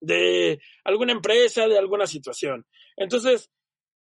[0.00, 2.66] de alguna empresa, de alguna situación.
[2.96, 3.50] Entonces,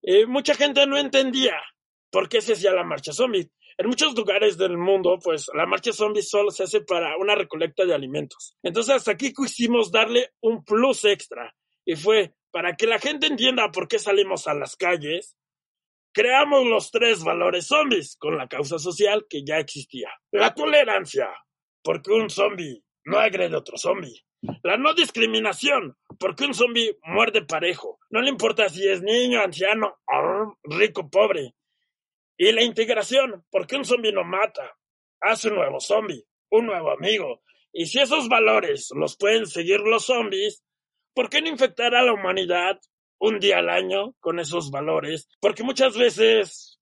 [0.02, 1.56] eh, mucha gente no entendía
[2.10, 3.50] por qué se hacía la marcha zombie.
[3.78, 7.86] En muchos lugares del mundo, pues la marcha zombie solo se hace para una recolecta
[7.86, 8.56] de alimentos.
[8.62, 11.54] Entonces, hasta aquí quisimos darle un plus extra
[11.86, 15.36] y fue para que la gente entienda por qué salimos a las calles,
[16.14, 20.10] creamos los tres valores zombies con la causa social que ya existía.
[20.32, 21.30] La tolerancia,
[21.82, 24.24] porque un zombie no agrede a otro zombie.
[24.62, 28.00] La no discriminación, porque un zombie muerde parejo.
[28.10, 30.00] No le importa si es niño, anciano,
[30.64, 31.56] rico, pobre.
[32.38, 34.78] Y la integración, porque un zombie no mata,
[35.22, 37.42] hace un nuevo zombie, un nuevo amigo.
[37.72, 40.64] Y si esos valores los pueden seguir los zombies,
[41.14, 42.80] ¿por qué no infectar a la humanidad
[43.24, 45.30] un día al año con esos valores?
[45.40, 46.80] Porque muchas veces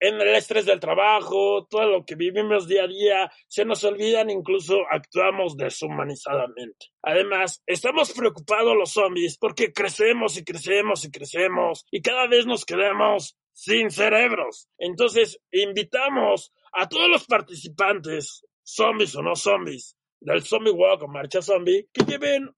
[0.00, 4.28] en el estrés del trabajo, todo lo que vivimos día a día, se nos olvidan,
[4.28, 6.88] incluso actuamos deshumanizadamente.
[7.02, 12.64] Además, estamos preocupados los zombies porque crecemos y crecemos y crecemos y cada vez nos
[12.64, 14.68] quedamos sin cerebros.
[14.78, 21.40] Entonces, invitamos a todos los participantes, zombies o no zombies, del Zombie Walk o Marcha
[21.40, 22.50] Zombie, que lleven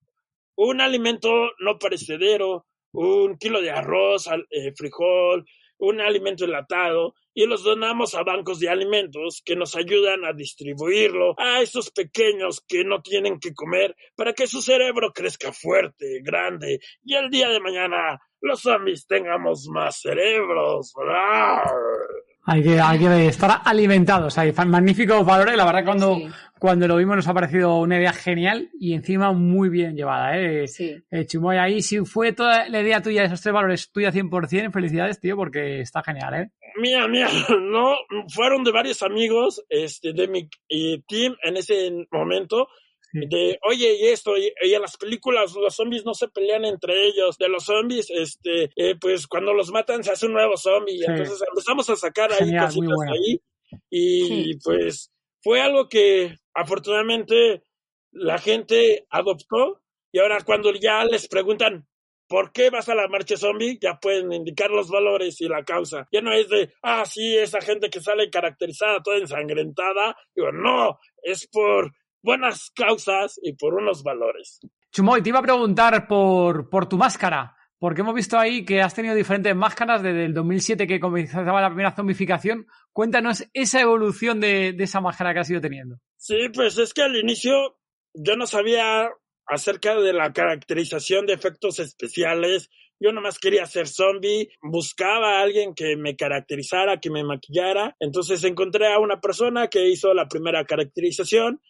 [0.56, 1.28] un alimento
[1.60, 5.44] no perecedero, un kilo de arroz, eh, frijol,
[5.78, 11.34] un alimento enlatado y los donamos a bancos de alimentos que nos ayudan a distribuirlo
[11.38, 16.80] a esos pequeños que no tienen que comer para que su cerebro crezca fuerte, grande
[17.04, 20.92] y el día de mañana los zombies tengamos más cerebros.
[22.50, 24.38] Hay que, hay que estar alimentados.
[24.38, 25.54] Hay magníficos valores.
[25.54, 26.18] La verdad, cuando,
[26.58, 30.34] cuando lo vimos nos ha parecido una idea genial y encima muy bien llevada.
[30.38, 30.66] ¿eh?
[30.66, 30.96] Sí.
[31.10, 35.20] Eh, Chumoy, ahí si fue toda la idea tuya, esos tres valores tuya 100%, felicidades,
[35.20, 36.34] tío, porque está genial.
[36.34, 36.50] ¿eh?
[36.80, 37.28] Mía, mía,
[37.60, 37.94] no,
[38.34, 40.48] fueron de varios amigos este, de mi
[41.06, 42.68] team en ese momento
[43.12, 47.38] de, oye, y esto, y, en las películas los zombies no se pelean entre ellos,
[47.38, 51.42] de los zombies, este, eh, pues cuando los matan se hace un nuevo zombie, entonces
[51.48, 53.40] empezamos a sacar ahí cositas ahí,
[53.90, 55.10] y pues
[55.42, 57.62] fue algo que afortunadamente
[58.10, 61.86] la gente adoptó, y ahora cuando ya les preguntan,
[62.28, 63.78] ¿Por qué vas a la marcha zombie?
[63.80, 66.06] Ya pueden indicar los valores y la causa.
[66.12, 70.14] Ya no es de, ah, sí, esa gente que sale caracterizada, toda ensangrentada.
[70.34, 71.90] Digo, no, es por
[72.22, 74.60] buenas causas y por unos valores.
[74.92, 78.94] Chumoy, te iba a preguntar por, por tu máscara, porque hemos visto ahí que has
[78.94, 82.66] tenido diferentes máscaras desde el 2007 que comenzaba la primera zombificación.
[82.92, 85.96] Cuéntanos esa evolución de, de esa máscara que has ido teniendo.
[86.16, 87.78] Sí, pues es que al inicio
[88.14, 89.10] yo no sabía
[89.46, 92.70] acerca de la caracterización de efectos especiales.
[93.00, 97.96] Yo nomás quería ser zombie, buscaba a alguien que me caracterizara, que me maquillara.
[98.00, 101.60] Entonces encontré a una persona que hizo la primera caracterización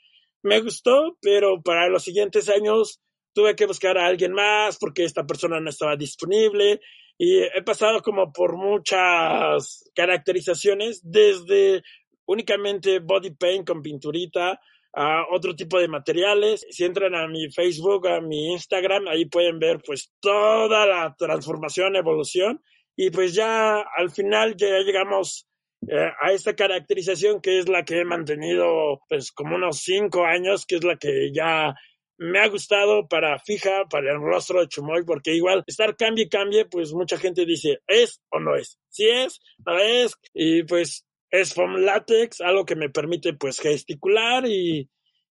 [0.42, 3.00] me gustó, pero para los siguientes años
[3.34, 6.80] tuve que buscar a alguien más porque esta persona no estaba disponible
[7.18, 11.82] y he pasado como por muchas caracterizaciones desde
[12.26, 14.60] únicamente body paint con pinturita
[14.94, 16.64] a otro tipo de materiales.
[16.70, 21.96] Si entran a mi Facebook, a mi Instagram, ahí pueden ver pues toda la transformación,
[21.96, 22.62] evolución
[22.96, 25.48] y pues ya al final ya llegamos
[25.86, 30.66] eh, a esta caracterización que es la que he mantenido pues como unos cinco años,
[30.66, 31.74] que es la que ya
[32.18, 36.28] me ha gustado para fija, para el rostro de Chumoy, porque igual estar cambie y
[36.28, 38.78] cambie, pues mucha gente dice, ¿es o no es?
[38.88, 44.46] Si es, no es, y pues es foam látex, algo que me permite pues gesticular
[44.46, 44.90] y,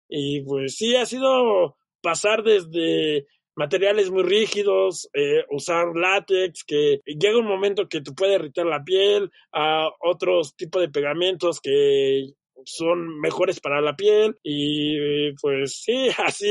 [0.07, 7.39] y pues sí, ha sido pasar desde materiales muy rígidos, eh, usar látex, que llega
[7.39, 13.19] un momento que te puede irritar la piel, a otros tipos de pegamentos que son
[13.19, 16.47] mejores para la piel y pues sí, así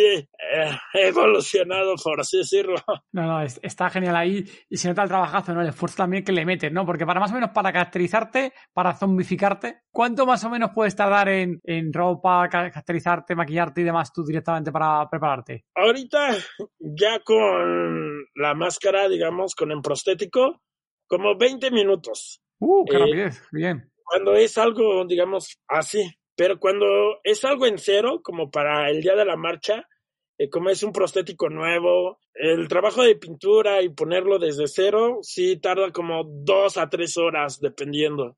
[0.95, 2.77] he evolucionado, por así decirlo.
[3.13, 5.63] No, no, está genial ahí y se nota el trabajazo, ¿no?
[5.63, 6.85] El esfuerzo también que le metes, ¿no?
[6.85, 11.29] Porque para más o menos para caracterizarte, para zombificarte, ¿cuánto más o menos puedes tardar
[11.29, 15.65] en, en ropa, caracterizarte, maquillarte y demás tú directamente para prepararte?
[15.77, 16.37] Ahorita
[16.81, 20.61] ya con la máscara, digamos, con el prostético,
[21.07, 22.43] como 20 minutos.
[22.59, 26.11] Uh, qué eh, bien cuando es algo, digamos, así.
[26.37, 29.89] Pero cuando es algo en cero, como para el día de la marcha,
[30.39, 35.57] eh, como es un prostético nuevo, el trabajo de pintura y ponerlo desde cero, sí
[35.59, 38.37] tarda como dos a tres horas, dependiendo.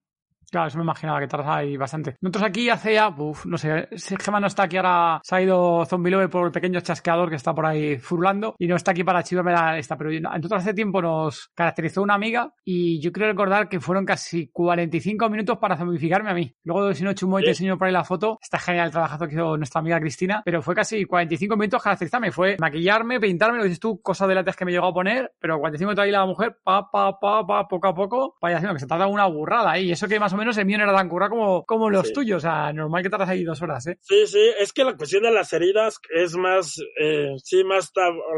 [0.50, 2.16] Claro, eso me imaginaba que tardas ahí bastante.
[2.20, 3.88] Nosotros aquí hace ya, uff, no sé,
[4.20, 7.36] Gemma no está aquí ahora, se ha ido Zombie Love por el pequeño chasqueador que
[7.36, 10.74] está por ahí furlando y no está aquí para chivarme la esta, pero nosotros hace
[10.74, 15.76] tiempo nos caracterizó una amiga y yo creo recordar que fueron casi 45 minutos para
[15.76, 16.54] zombificarme a mí.
[16.64, 19.26] Luego, si no, Chumo y te enseño por ahí la foto, está genial el trabajazo
[19.26, 23.64] que hizo nuestra amiga Cristina, pero fue casi 45 minutos caracterizarme, fue maquillarme, pintarme, lo
[23.64, 26.24] dices tú, cosas de latas que me llegó a poner, pero 45 minutos ahí la
[26.24, 29.72] mujer, pa, pa, pa, pa, poco a poco, vaya haciendo que se tarda una burrada
[29.72, 31.90] ahí, y eso que más o menos el mío no era tan curra como, como
[31.90, 32.38] los tuyos.
[32.38, 33.98] O sea, normal que tardas ahí dos horas, ¿eh?
[34.00, 37.92] Sí, sí, es que la cuestión de las heridas es más, eh, sí, más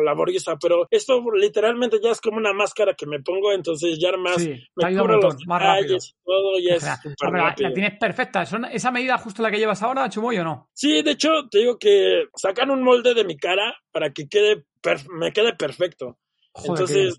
[0.04, 4.38] laboriosa, pero esto literalmente ya es como una máscara que me pongo, entonces ya más
[4.38, 5.98] me cubro los más rápido.
[6.24, 6.82] todo y es
[7.32, 8.44] la, tienes perfecta.
[8.72, 10.70] ¿Esa medida justo la que llevas ahora, Chumoy, o no?
[10.72, 14.64] Sí, de hecho, te digo que sacan un molde de mi cara para que quede
[15.10, 16.18] me quede perfecto.
[16.64, 17.18] entonces,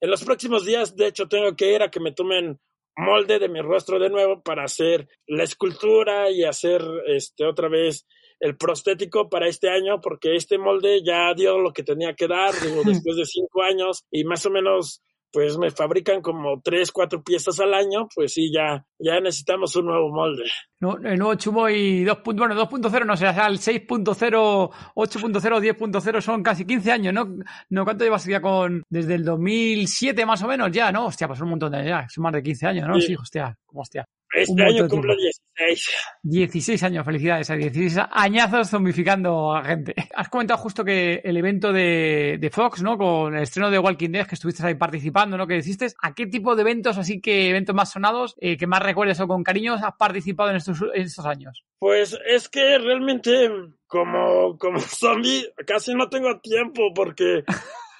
[0.00, 2.60] en los próximos días, de hecho, tengo que ir a que me tomen
[2.96, 8.06] molde de mi rostro de nuevo para hacer la escultura y hacer este otra vez
[8.40, 12.52] el prostético para este año porque este molde ya dio lo que tenía que dar
[12.60, 15.02] digo, después de cinco años y más o menos
[15.32, 19.86] pues me fabrican como tres, cuatro piezas al año, pues sí, ya, ya necesitamos un
[19.86, 20.44] nuevo molde.
[20.80, 22.18] No, el nuevo Chumoy 2.
[22.24, 27.36] Bueno, 2.0 no sea, el 6.0, 8.0, 10.0 son casi 15 años, ¿no?
[27.70, 27.84] ¿no?
[27.84, 31.06] ¿Cuánto llevas ya con, desde el 2007 más o menos ya, no?
[31.06, 33.00] Hostia, pues un montón de años ya, son más de 15 años, ¿no?
[33.00, 34.06] Sí, sí hostia, hostia.
[34.32, 35.90] Este año cumplo 16.
[36.22, 39.94] 16 años, felicidades, 16 añazos zombificando a gente.
[40.14, 42.96] Has comentado justo que el evento de, de, Fox, ¿no?
[42.96, 45.46] Con el estreno de Walking Dead, que estuviste ahí participando, ¿no?
[45.46, 45.88] Que hiciste.
[46.00, 49.28] ¿A qué tipo de eventos, así que eventos más sonados, eh, que más recuerdes o
[49.28, 51.64] con cariño, has participado en estos, en estos años?
[51.78, 53.50] Pues es que realmente,
[53.86, 57.44] como, como zombie, casi no tengo tiempo porque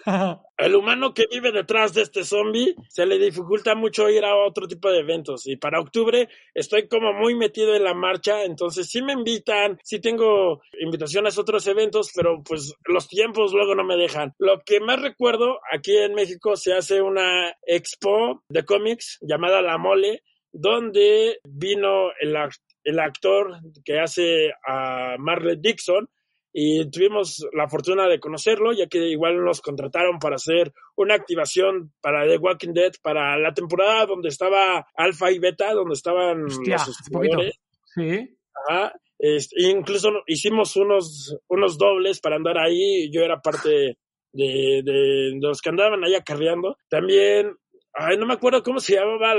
[0.58, 4.66] el humano que vive detrás de este zombie se le dificulta mucho ir a otro
[4.66, 9.02] tipo de eventos y para octubre estoy como muy metido en la marcha, entonces sí
[9.02, 13.96] me invitan, sí tengo invitaciones a otros eventos, pero pues los tiempos luego no me
[13.96, 14.34] dejan.
[14.38, 19.78] Lo que más recuerdo, aquí en México se hace una expo de cómics llamada La
[19.78, 22.36] Mole, donde vino el,
[22.84, 26.08] el actor que hace a Marley Dixon,
[26.52, 31.92] y tuvimos la fortuna de conocerlo, ya que igual nos contrataron para hacer una activación
[32.00, 36.76] para The Walking Dead para la temporada donde estaba Alpha y Beta, donde estaban Hostia,
[36.76, 37.60] los jugadores.
[37.94, 38.36] Sí.
[38.68, 38.94] Ajá.
[39.18, 43.96] Este, incluso hicimos unos, unos dobles para andar ahí, yo era parte
[44.32, 46.76] de, de, los que andaban ahí acarreando.
[46.88, 47.56] También,
[47.94, 49.34] ay, no me acuerdo cómo se llamaba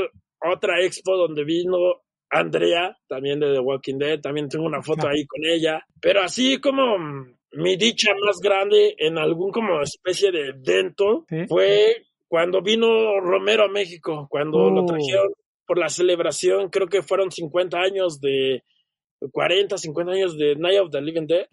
[0.52, 2.03] otra expo donde vino
[2.34, 6.60] Andrea, también de The Walking Dead, también tengo una foto ahí con ella, pero así
[6.60, 6.98] como
[7.52, 13.70] mi dicha más grande en algún como especie de evento fue cuando vino Romero a
[13.70, 14.86] México, cuando lo oh.
[14.86, 15.32] trajeron
[15.66, 18.64] por la celebración, creo que fueron 50 años de
[19.32, 21.46] 40, 50 años de Night of the Living Dead.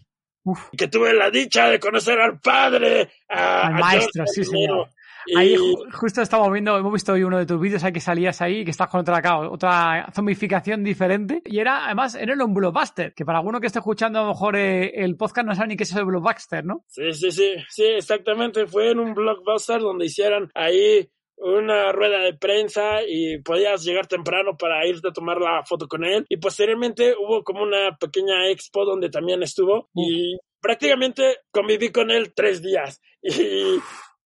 [0.77, 4.89] Que tuve la dicha de conocer al padre, al maestro, sí, señor.
[5.37, 5.57] Ahí
[5.93, 8.71] justo estamos viendo, hemos visto hoy uno de tus vídeos ahí que salías ahí, que
[8.71, 11.43] estás con otra, otra zombificación diferente.
[11.45, 14.57] Y era, además, era un blockbuster, que para alguno que esté escuchando a lo mejor
[14.57, 16.85] eh, el podcast no sabe ni qué es el blockbuster, ¿no?
[16.89, 18.67] Sí, sí, sí, sí, exactamente.
[18.67, 21.09] Fue en un blockbuster donde hicieron ahí
[21.41, 26.05] una rueda de prensa y podías llegar temprano para irte a tomar la foto con
[26.05, 26.27] él.
[26.29, 32.33] Y posteriormente hubo como una pequeña expo donde también estuvo y prácticamente conviví con él
[32.35, 33.01] tres días.
[33.23, 33.79] Y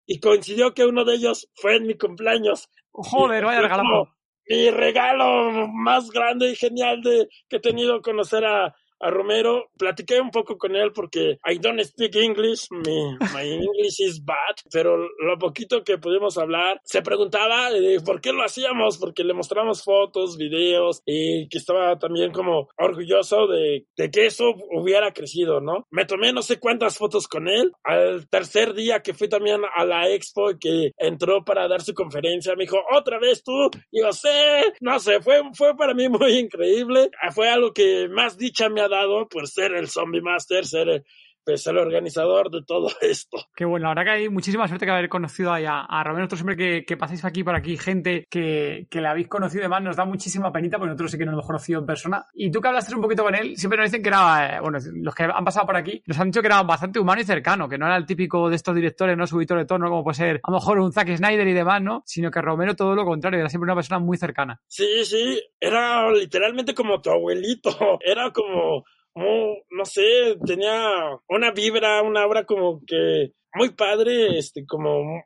[0.05, 2.69] y coincidió que uno de ellos fue en mi cumpleaños.
[2.91, 4.15] Joder, vaya regalo.
[4.47, 10.19] Mi regalo más grande y genial de que he tenido conocer a, a Romero, platiqué
[10.19, 15.37] un poco con él porque I don't speak English, my, English is bad, pero lo
[15.39, 17.69] poquito que pudimos hablar, se preguntaba
[18.05, 23.47] por qué lo hacíamos, porque le mostramos fotos, videos y que estaba también como orgulloso
[23.47, 25.87] de, de que eso hubiera crecido, ¿no?
[25.89, 27.71] Me tomé no sé cuántas fotos con él.
[27.83, 31.93] Al tercer día que fui también a la expo y que entró para dar su
[31.93, 36.09] conferencia, me dijo, otra vez tú, y yo sé, no sé, fue, fue para mí
[36.09, 40.67] muy increíble, fue algo que más dicha me ha dado por ser el Zombie Master,
[40.67, 41.03] ser
[41.45, 43.37] pues, el organizador de todo esto.
[43.55, 46.23] Qué bueno, la verdad que hay muchísima suerte que haber conocido a, Romero.
[46.23, 49.95] Nosotros siempre que, pasáis aquí por aquí, gente que, que le habéis conocido, además nos
[49.95, 52.25] da muchísima penita porque nosotros sí que no lo hemos conocido en persona.
[52.33, 54.79] Y tú que hablaste un poquito con él, siempre nos dicen que era, eh, bueno,
[54.93, 57.67] los que han pasado por aquí, nos han dicho que era bastante humano y cercano,
[57.67, 60.39] que no era el típico de estos directores, no subitor de tono, como puede ser
[60.43, 62.03] a lo mejor un Zack Snyder y demás, ¿no?
[62.05, 64.61] Sino que Romero todo lo contrario, era siempre una persona muy cercana.
[64.67, 72.25] Sí, sí, era literalmente como tu abuelito, era como no sé, tenía una vibra, una
[72.25, 75.23] obra como que muy padre, este, como,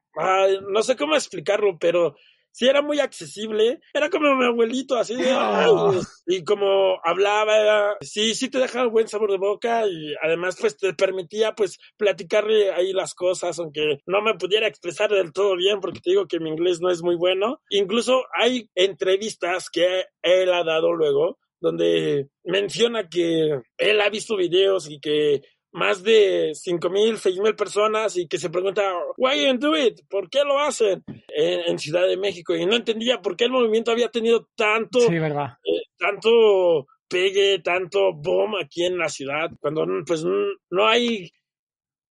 [0.70, 2.16] no sé cómo explicarlo, pero
[2.56, 5.26] sí era muy accesible, era como mi abuelito, así de,
[6.26, 10.94] y como hablaba, sí, sí te dejaba buen sabor de boca y además pues te
[10.94, 16.00] permitía pues platicarle ahí las cosas, aunque no me pudiera expresar del todo bien porque
[16.00, 17.62] te digo que mi inglés no es muy bueno.
[17.70, 24.90] Incluso hay entrevistas que él ha dado luego donde menciona que él ha visto videos
[24.90, 25.42] y que
[25.76, 28.82] más de cinco mil, seis mil personas y que se pregunta,
[29.18, 30.00] why you do it?
[30.10, 31.04] ¿Por qué lo hacen?
[31.28, 32.56] En, Ciudad de México.
[32.56, 38.56] Y no entendía por qué el movimiento había tenido tanto, eh, tanto pegue, tanto boom
[38.56, 41.32] aquí en la ciudad, cuando pues no hay,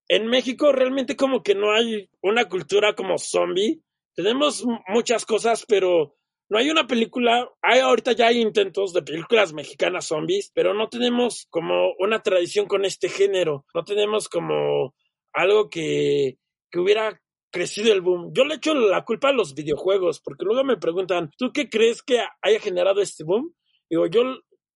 [0.09, 3.81] en México realmente como que no hay una cultura como zombie.
[4.15, 6.17] Tenemos muchas cosas, pero
[6.55, 10.89] no hay una película, hay ahorita ya hay intentos de películas mexicanas zombies, pero no
[10.89, 14.95] tenemos como una tradición con este género, no tenemos como
[15.33, 16.39] algo que,
[16.71, 18.31] que hubiera crecido el boom.
[18.33, 22.05] Yo le echo la culpa a los videojuegos, porque luego me preguntan, ¿tú qué crees
[22.05, 23.53] que haya generado este boom?
[23.91, 24.23] Digo, yo,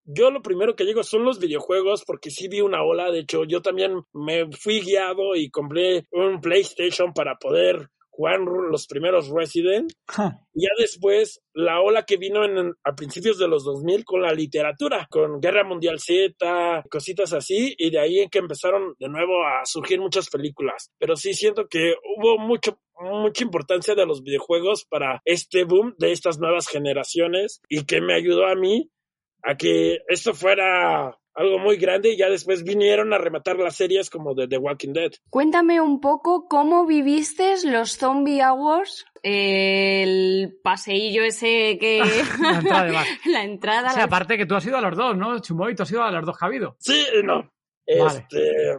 [0.02, 3.12] yo lo primero que digo son los videojuegos, porque sí vi una ola.
[3.12, 7.88] De hecho, yo también me fui guiado y compré un PlayStation para poder
[8.18, 9.92] jugar los primeros Resident.
[10.52, 15.06] Ya después, la ola que vino en, a principios de los 2000 con la literatura,
[15.08, 19.64] con Guerra Mundial Z, cositas así, y de ahí en que empezaron de nuevo a
[19.64, 20.90] surgir muchas películas.
[20.98, 26.10] Pero sí siento que hubo mucho mucha importancia de los videojuegos para este boom de
[26.10, 28.90] estas nuevas generaciones y que me ayudó a mí
[29.44, 34.10] a que esto fuera algo muy grande y ya después vinieron a rematar las series
[34.10, 35.12] como de The Walking Dead.
[35.30, 42.02] Cuéntame un poco cómo viviste los Zombie Awards, el paseillo ese que...
[42.40, 43.06] la entrada de bar.
[43.26, 43.90] la entrada...
[43.90, 45.38] O sea, aparte que tú has ido a los dos, ¿no?
[45.38, 46.76] Chumoy, tú has ido a los dos que ha habido.
[46.80, 47.52] Sí no.
[47.86, 48.78] Este...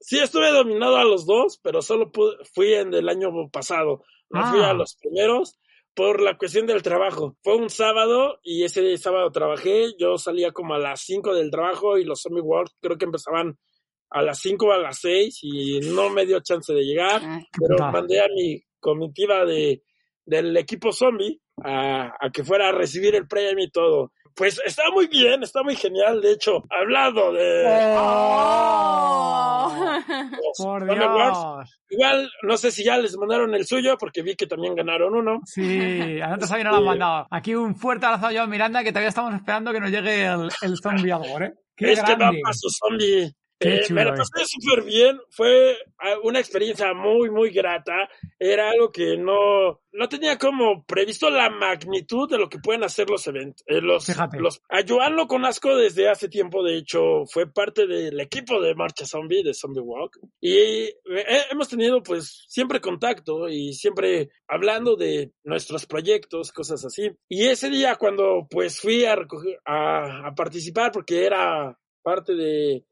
[0.00, 2.10] Sí, estuve dominado a los dos, pero solo
[2.52, 4.02] fui en el año pasado.
[4.30, 4.74] No fui a Ah.
[4.74, 5.60] los primeros
[5.94, 7.36] por la cuestión del trabajo.
[7.42, 9.94] Fue un sábado y ese sábado trabajé.
[9.98, 13.58] Yo salía como a las 5 del trabajo y los Zombie World creo que empezaban
[14.10, 17.20] a las 5 o a las 6 y no me dio chance de llegar.
[17.24, 19.82] Ah, Pero mandé a mi comitiva de,
[20.24, 24.12] del equipo zombie a, a que fuera a recibir el premio y todo.
[24.34, 26.20] Pues está muy bien, está muy genial.
[26.20, 29.72] De hecho, hablado de ¡Oh!
[30.58, 31.78] Por Dios.
[31.88, 35.40] igual no sé si ya les mandaron el suyo porque vi que también ganaron uno.
[35.44, 37.26] Sí, a nosotros también nos lo han mandado.
[37.30, 40.50] Aquí un fuerte abrazo a Joan Miranda que todavía estamos esperando que nos llegue el,
[40.62, 41.52] el zombie ¿eh?
[41.76, 42.40] ¡Qué es que va grande!
[42.42, 43.32] para su zombie.
[43.62, 48.08] Qué Eh, me la pasé súper bien, fue ah, una experiencia muy, muy grata.
[48.38, 53.08] Era algo que no, no tenía como previsto la magnitud de lo que pueden hacer
[53.08, 53.62] los eventos.
[53.66, 54.40] eh, los, Fíjate.
[54.40, 58.74] los, a Joan lo conozco desde hace tiempo, de hecho, fue parte del equipo de
[58.74, 60.18] Marcha Zombie, de Zombie Walk.
[60.40, 60.94] Y eh,
[61.50, 67.10] hemos tenido pues siempre contacto y siempre hablando de nuestros proyectos, cosas así.
[67.28, 72.84] Y ese día cuando pues fui a, recoger- a, a participar porque era parte de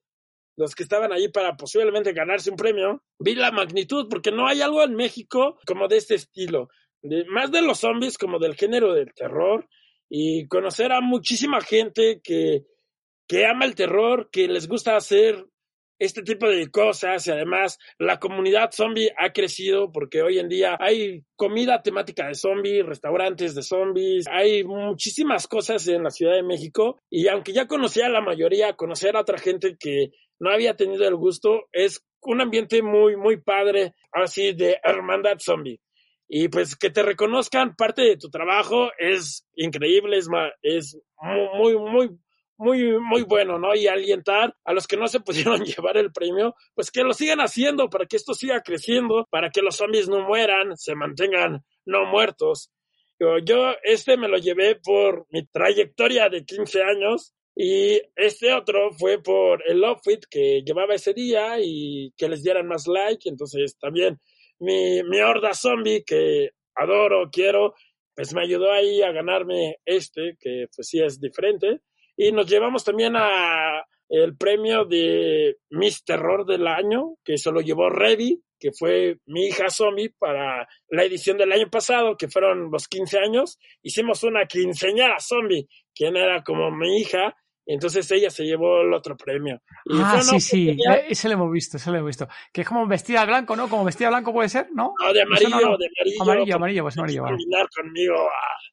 [0.61, 4.61] los que estaban ahí para posiblemente ganarse un premio, vi la magnitud, porque no hay
[4.61, 6.69] algo en México como de este estilo,
[7.29, 9.67] más de los zombies como del género del terror,
[10.11, 12.67] y conocer a muchísima gente que,
[13.27, 15.47] que ama el terror, que les gusta hacer
[15.99, 20.77] este tipo de cosas y además la comunidad zombie ha crecido porque hoy en día
[20.81, 26.43] hay comida temática de zombies, restaurantes de zombies, hay muchísimas cosas en la Ciudad de
[26.43, 30.75] México y aunque ya conocía a la mayoría, conocer a otra gente que no había
[30.77, 35.81] tenido el gusto es un ambiente muy, muy padre, así de hermandad zombie.
[36.29, 41.77] Y pues que te reconozcan parte de tu trabajo es increíble, es, ma- es muy,
[41.77, 42.11] muy,
[42.57, 43.75] muy, muy, bueno, ¿no?
[43.75, 45.21] Y alientar a los que no se
[45.59, 49.51] pudieron llevar el premio, pues que lo sigan haciendo para que esto siga creciendo, para
[49.51, 52.71] que los zombies no mueran, se mantengan no muertos.
[53.45, 59.23] Yo este me lo llevé por mi trayectoria de 15 años y este otro fue
[59.23, 63.29] por el outfit que llevaba ese día y que les dieran más like.
[63.29, 64.19] Entonces también
[64.59, 67.75] mi, mi horda zombie que adoro, quiero,
[68.15, 71.83] pues me ayudó ahí a ganarme este, que pues sí es diferente.
[72.17, 77.61] Y nos llevamos también a el premio de Miss Terror del año, que se lo
[77.61, 82.71] llevó Reddy, que fue mi hija zombie para la edición del año pasado, que fueron
[82.71, 83.59] los 15 años.
[83.83, 87.37] Hicimos una quinceañera zombie, quien era como mi hija,
[87.67, 89.61] entonces ella se llevó el otro premio.
[89.85, 92.29] Y Ah, sí, sí, oportunidad- eh, ese lo hemos visto, ese lo hemos visto.
[92.53, 93.69] Que es como vestida de blanco, ¿no?
[93.69, 94.95] Como vestida de blanco puede ser, ¿no?
[95.01, 95.77] No, de amarillo, no, no.
[95.79, 96.23] de amarillo.
[96.23, 97.37] Amarillo, amarillo, pues amarillo, vale.
[97.37, 98.15] combinar conmigo.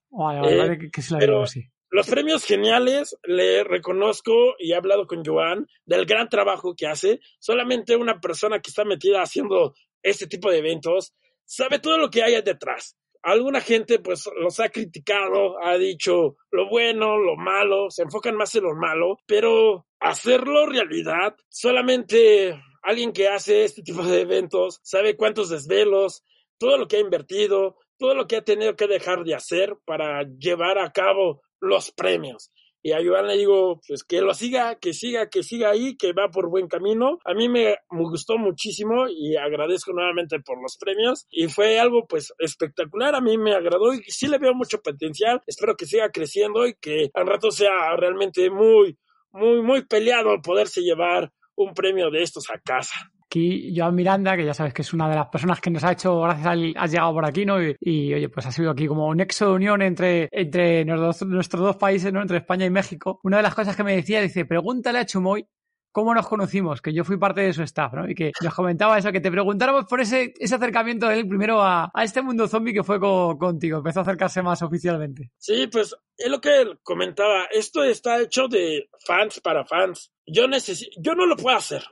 [0.09, 1.63] Vale, vale, Eh, vale, que, que sí la pero- digo, sí.
[1.89, 7.21] Los premios geniales, le reconozco y he hablado con Joan del gran trabajo que hace.
[7.39, 9.73] Solamente una persona que está metida haciendo
[10.03, 11.13] este tipo de eventos
[11.45, 12.97] sabe todo lo que hay detrás.
[13.27, 18.55] Alguna gente pues los ha criticado, ha dicho lo bueno, lo malo, se enfocan más
[18.55, 25.17] en lo malo, pero hacerlo realidad, solamente alguien que hace este tipo de eventos sabe
[25.17, 26.23] cuántos desvelos,
[26.57, 30.23] todo lo que ha invertido, todo lo que ha tenido que dejar de hacer para
[30.23, 32.49] llevar a cabo los premios.
[32.81, 36.13] Y a Joan le digo, pues que lo siga, que siga, que siga ahí, que
[36.13, 37.19] va por buen camino.
[37.25, 41.25] A mí me, me gustó muchísimo y agradezco nuevamente por los premios.
[41.29, 45.41] Y fue algo pues espectacular, a mí me agradó y sí le veo mucho potencial.
[45.47, 48.97] Espero que siga creciendo y que al rato sea realmente muy,
[49.31, 53.11] muy, muy peleado poderse llevar un premio de estos a casa.
[53.37, 55.91] Aquí Joan Miranda, que ya sabes que es una de las personas que nos ha
[55.91, 57.61] hecho, gracias a él, has llegado por aquí, ¿no?
[57.61, 61.61] Y, oye, pues ha sido aquí como un nexo de unión entre, entre nuestros, nuestros
[61.61, 62.21] dos países, ¿no?
[62.21, 63.19] Entre España y México.
[63.23, 65.45] Una de las cosas que me decía, dice, pregúntale a Chumoy
[65.91, 68.09] cómo nos conocimos, que yo fui parte de su staff, ¿no?
[68.09, 71.61] Y que nos comentaba eso, que te preguntáramos por ese, ese acercamiento de él primero
[71.61, 75.31] a, a este mundo zombie que fue contigo, empezó a acercarse más oficialmente.
[75.37, 80.11] Sí, pues es lo que él comentaba, esto está hecho de fans para fans.
[80.25, 81.83] Yo necesito, yo no lo puedo hacer.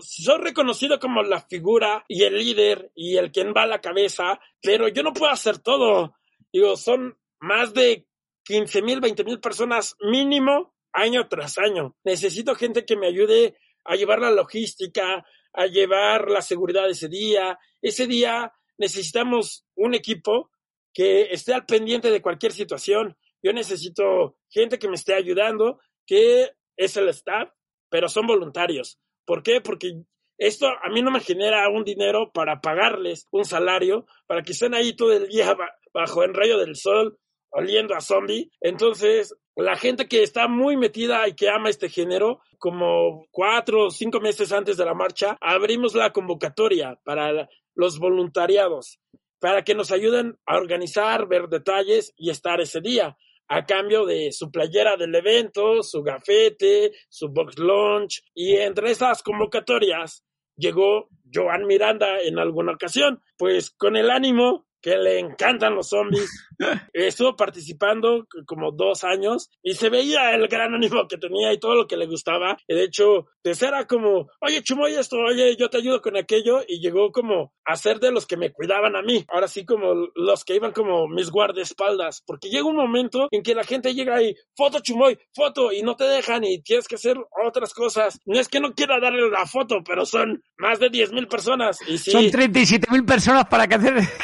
[0.00, 4.40] Soy reconocido como la figura y el líder y el quien va a la cabeza,
[4.62, 6.14] pero yo no puedo hacer todo.
[6.52, 8.06] Digo, son más de
[8.44, 11.96] 15 mil, 20 mil personas mínimo año tras año.
[12.04, 17.58] Necesito gente que me ayude a llevar la logística, a llevar la seguridad ese día.
[17.80, 20.50] Ese día necesitamos un equipo
[20.92, 23.16] que esté al pendiente de cualquier situación.
[23.42, 27.50] Yo necesito gente que me esté ayudando, que es el staff,
[27.88, 28.98] pero son voluntarios.
[29.24, 29.60] ¿Por qué?
[29.60, 30.02] Porque
[30.38, 34.74] esto a mí no me genera un dinero para pagarles un salario, para que estén
[34.74, 35.56] ahí todo el día
[35.92, 37.18] bajo el rayo del sol,
[37.50, 38.50] oliendo a zombie.
[38.60, 43.90] Entonces, la gente que está muy metida y que ama este género, como cuatro o
[43.90, 48.98] cinco meses antes de la marcha, abrimos la convocatoria para los voluntariados,
[49.38, 53.16] para que nos ayuden a organizar, ver detalles y estar ese día
[53.48, 59.22] a cambio de su playera del evento, su gafete, su box lunch y entre esas
[59.22, 60.24] convocatorias
[60.56, 66.28] llegó Joan Miranda en alguna ocasión, pues con el ánimo que le encantan los zombies.
[66.92, 71.74] Estuvo participando como dos años y se veía el gran ánimo que tenía y todo
[71.74, 72.58] lo que le gustaba.
[72.66, 76.62] Y de hecho, pues era como, oye, Chumoy, esto, oye, yo te ayudo con aquello.
[76.66, 79.24] Y llegó como a ser de los que me cuidaban a mí.
[79.28, 82.22] Ahora sí, como los que iban como mis guardaespaldas.
[82.26, 85.94] Porque llega un momento en que la gente llega ahí, foto, Chumoy, foto, y no
[85.96, 87.16] te dejan y tienes que hacer
[87.46, 88.18] otras cosas.
[88.26, 91.78] No es que no quiera darle la foto, pero son más de 10 mil personas.
[91.86, 93.94] Y sí, Son 37 mil personas para que hacer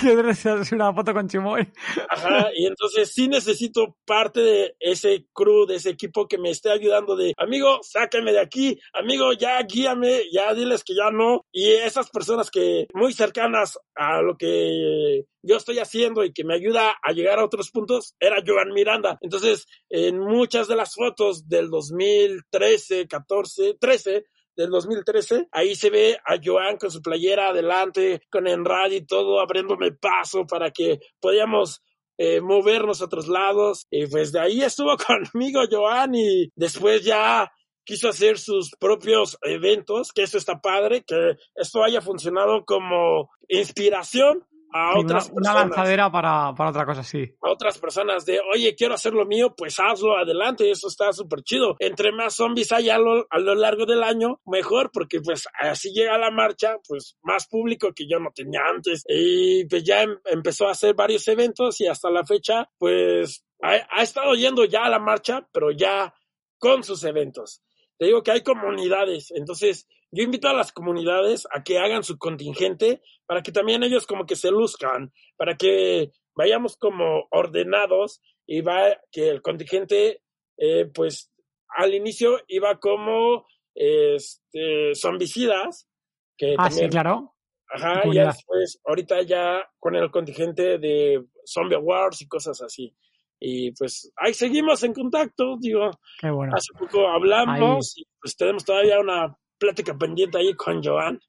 [0.72, 1.66] una foto con Chumoy.
[2.09, 6.70] Ajá, y entonces sí necesito parte de ese crew, de ese equipo que me esté
[6.70, 11.44] ayudando de, amigo, sáqueme de aquí, amigo, ya guíame, ya diles que ya no.
[11.53, 16.55] Y esas personas que muy cercanas a lo que yo estoy haciendo y que me
[16.55, 19.18] ayuda a llegar a otros puntos era Joan Miranda.
[19.20, 24.24] Entonces, en muchas de las fotos del 2013, 14, 13,
[24.59, 29.40] del 2013, ahí se ve a Joan con su playera adelante, con Enrad y todo,
[29.40, 31.80] abriéndome paso para que podíamos
[32.18, 33.86] eh, movernos a otros lados.
[33.88, 34.96] Y pues de ahí estuvo
[35.32, 37.50] conmigo Joan y después ya
[37.84, 44.44] quiso hacer sus propios eventos, que eso está padre, que esto haya funcionado como inspiración
[44.73, 47.25] a otras una, una lanzadera para, para, otra cosa, sí.
[47.43, 51.43] A otras personas de, oye, quiero hacer lo mío, pues hazlo adelante, eso está súper
[51.43, 51.77] chido.
[51.79, 55.93] Entre más zombies hay a lo, a lo, largo del año, mejor, porque pues así
[55.93, 59.05] llega la marcha, pues más público que yo no tenía antes.
[59.09, 63.77] Y pues ya em, empezó a hacer varios eventos y hasta la fecha, pues ha,
[63.91, 66.12] ha estado yendo ya a la marcha, pero ya
[66.59, 67.62] con sus eventos.
[67.99, 72.18] Te digo que hay comunidades, entonces yo invito a las comunidades a que hagan su
[72.18, 78.61] contingente para que también ellos como que se luzcan, para que vayamos como ordenados y
[78.61, 80.22] va que el contingente
[80.56, 81.30] eh, pues
[81.68, 85.88] al inicio iba como este zombicidas
[86.36, 87.34] que ah también, sí claro
[87.68, 92.96] ajá y después ahorita ya con el contingente de zombie wars y cosas así
[93.40, 95.90] y pues ahí seguimos en contacto, digo.
[96.20, 96.54] Qué bueno.
[96.56, 98.02] Hace poco hablamos ahí.
[98.02, 101.20] y pues tenemos todavía una plática pendiente ahí con Joan.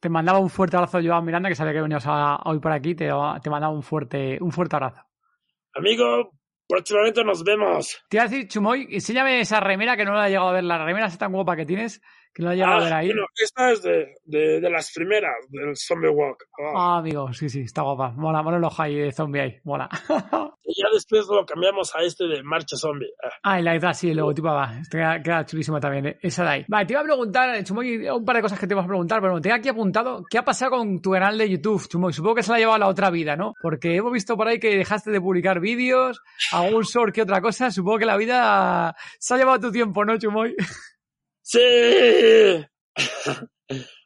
[0.00, 2.94] Te mandaba un fuerte abrazo, Joan Miranda, que sabía que venías a, hoy por aquí.
[2.94, 3.10] Te,
[3.42, 5.02] te mandaba un fuerte, un fuerte abrazo.
[5.74, 6.32] Amigo,
[6.68, 8.04] próximamente nos vemos.
[8.08, 10.64] Te iba a decir, Chumoy, enséñame esa remera que no la he llegado a ver.
[10.64, 12.02] La remera es tan guapa que tienes
[12.34, 13.06] que he llegado ah, a ver ahí.
[13.06, 16.44] Bueno, esta es de, de, de, las primeras del Zombie Walk.
[16.58, 16.78] Oh.
[16.78, 18.10] Ah, amigo, sí, sí, está guapa.
[18.10, 19.88] Mola, mola el ojo ahí de zombie ahí, mola.
[20.64, 23.12] y ya después lo cambiamos a este de Marcha Zombie.
[23.42, 24.80] Ah, y la verdad, sí, el logotipo va.
[24.90, 26.18] Queda, queda chulísimo también, ¿eh?
[26.22, 26.64] esa de ahí.
[26.66, 29.20] Vale, te iba a preguntar, Chumoy, un par de cosas que te ibas a preguntar,
[29.20, 32.12] pero te he aquí apuntado, ¿qué ha pasado con tu canal de YouTube, Chumoy?
[32.12, 33.54] Supongo que se la ha llevado a la otra vida, ¿no?
[33.62, 36.20] Porque hemos visto por ahí que dejaste de publicar vídeos,
[36.50, 37.70] algún short que otra cosa.
[37.70, 40.56] Supongo que la vida se ha llevado tu tiempo, ¿no, Chumoy?
[41.46, 41.60] Sí,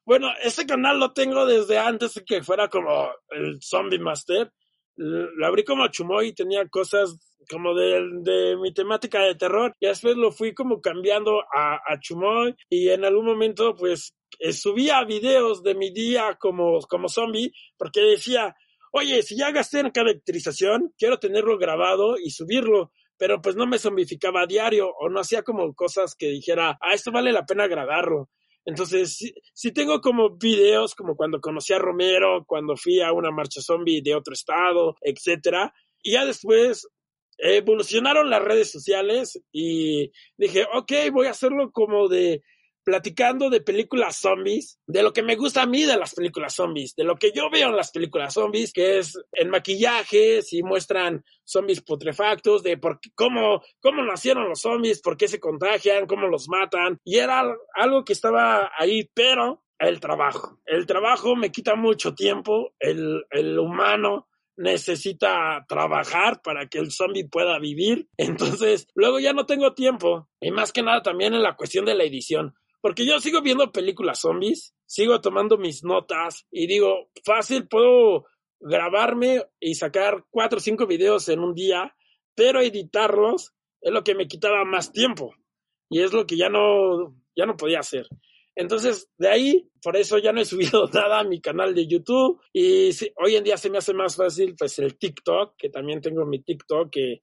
[0.05, 4.53] bueno, ese canal lo tengo desde antes de que fuera como el Zombie Master.
[4.97, 7.17] Lo abrí como Chumoy y tenía cosas
[7.49, 9.73] como de, de, mi temática de terror.
[9.79, 14.53] Y después lo fui como cambiando a, a Chumoy y en algún momento pues eh,
[14.53, 18.57] subía videos de mi día como, como zombie porque decía,
[18.91, 23.79] oye, si ya gasté en caracterización, quiero tenerlo grabado y subirlo pero pues no me
[23.79, 27.67] zombificaba a diario o no hacía como cosas que dijera, ah, esto vale la pena
[27.67, 28.31] grabarlo.
[28.65, 33.63] Entonces, sí, tengo como videos, como cuando conocí a Romero, cuando fui a una marcha
[33.63, 35.73] zombie de otro estado, etcétera.
[36.03, 36.87] Y ya después
[37.39, 42.43] evolucionaron las redes sociales y dije, ok, voy a hacerlo como de
[42.89, 46.97] platicando de películas zombies, de lo que me gusta a mí de las películas zombies,
[46.97, 51.23] de lo que yo veo en las películas zombies, que es el maquillaje, si muestran
[51.45, 56.29] zombies putrefactos, de por qué, cómo, cómo nacieron los zombies, por qué se contagian, cómo
[56.29, 56.99] los matan.
[57.05, 60.59] Y era algo que estaba ahí, pero el trabajo.
[60.65, 67.29] El trabajo me quita mucho tiempo, el, el humano necesita trabajar para que el zombie
[67.29, 68.09] pueda vivir.
[68.17, 70.27] Entonces, luego ya no tengo tiempo.
[70.41, 72.55] Y más que nada también en la cuestión de la edición.
[72.81, 78.27] Porque yo sigo viendo películas zombies, sigo tomando mis notas y digo, fácil, puedo
[78.61, 81.95] grabarme y sacar cuatro o cinco videos en un día,
[82.35, 85.35] pero editarlos es lo que me quitaba más tiempo.
[85.91, 88.07] Y es lo que ya no, ya no podía hacer.
[88.55, 92.41] Entonces, de ahí, por eso ya no he subido nada a mi canal de YouTube.
[92.53, 96.27] Y hoy en día se me hace más fácil, pues, el TikTok, que también tengo
[96.27, 97.23] mi TikTok, que,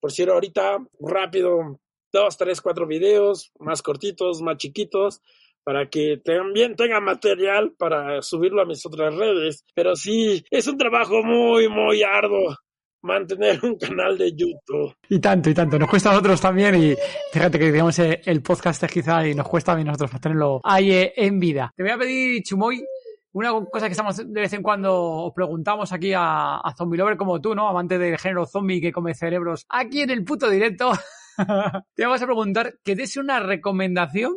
[0.00, 1.80] por cierto, ahorita, rápido,
[2.12, 5.22] dos, tres, cuatro videos, más cortitos, más chiquitos,
[5.64, 9.64] para que también tenga material para subirlo a mis otras redes.
[9.74, 12.56] Pero sí, es un trabajo muy, muy arduo
[13.02, 14.94] mantener un canal de YouTube.
[15.08, 15.78] Y tanto, y tanto.
[15.78, 16.94] Nos cuesta a nosotros también y
[17.32, 20.92] fíjate que digamos eh, el podcast es quizá y nos cuesta a nosotros tenerlo ahí
[20.92, 21.72] eh, en vida.
[21.76, 22.84] Te voy a pedir, Chumoy,
[23.32, 27.16] una cosa que estamos de vez en cuando os preguntamos aquí a, a Zombie Lover
[27.16, 27.68] como tú, ¿no?
[27.68, 30.92] Amante del género zombie que come cerebros aquí en el puto directo.
[31.94, 34.34] Te vamos a preguntar que des una recomendación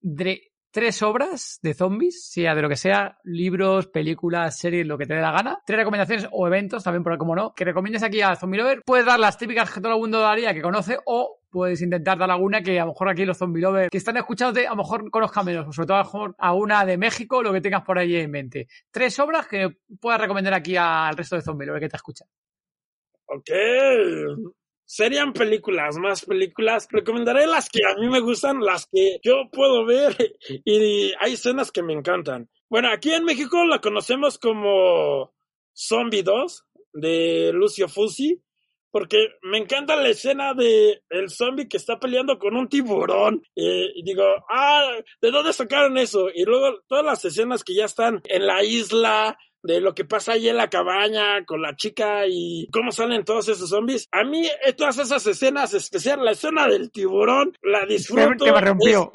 [0.00, 5.06] de tres obras de zombies, sea de lo que sea, libros, películas, series, lo que
[5.06, 5.62] te dé la gana.
[5.64, 8.82] Tres recomendaciones o eventos, también por como no, que recomiendes aquí a Zombie Lover.
[8.84, 12.28] Puedes dar las típicas que todo el mundo daría, que conoce, o puedes intentar dar
[12.32, 15.08] alguna que a lo mejor aquí los zombie lovers que están escuchándote a lo mejor
[15.08, 17.96] conozcan menos, sobre todo a lo mejor a una de México, lo que tengas por
[17.96, 18.66] ahí en mente.
[18.90, 22.26] Tres obras que puedas recomendar aquí al resto de zombie lovers que te escuchan.
[23.26, 23.50] Ok,
[24.84, 26.88] serían películas, más películas.
[26.90, 30.16] Recomendaré las que a mí me gustan, las que yo puedo ver
[30.64, 32.48] y hay escenas que me encantan.
[32.68, 35.32] Bueno, aquí en México la conocemos como
[35.74, 36.64] Zombie 2
[36.94, 38.40] de Lucio Fusi,
[38.90, 44.02] porque me encanta la escena de el zombie que está peleando con un tiburón y
[44.04, 44.88] digo, ah,
[45.20, 46.28] ¿de dónde sacaron eso?
[46.32, 50.32] Y luego todas las escenas que ya están en la isla, de lo que pasa
[50.32, 54.06] ahí en la cabaña con la chica y cómo salen todos esos zombies.
[54.12, 58.44] A mí, eh, todas esas escenas, especial la escena del tiburón, la disfruto.
[58.44, 59.10] Que me rompió.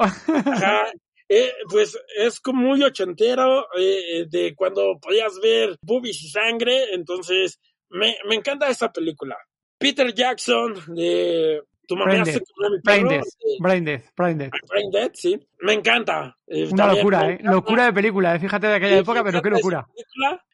[1.30, 7.60] eh, pues es como muy ochentero eh, de cuando podías ver boobies y sangre, entonces
[7.89, 9.38] me, me encanta esta película.
[9.78, 12.40] Peter Jackson de tu mamá hace
[12.84, 13.26] Brain Death,
[13.60, 14.52] Brain Death, Brain Death.
[14.70, 15.40] Brain Death, sí.
[15.62, 16.38] Me encanta.
[16.46, 17.40] Una locura, ¿eh?
[17.42, 18.40] Locura de película, ¿eh?
[18.40, 19.88] Fíjate de aquella época, pero qué locura.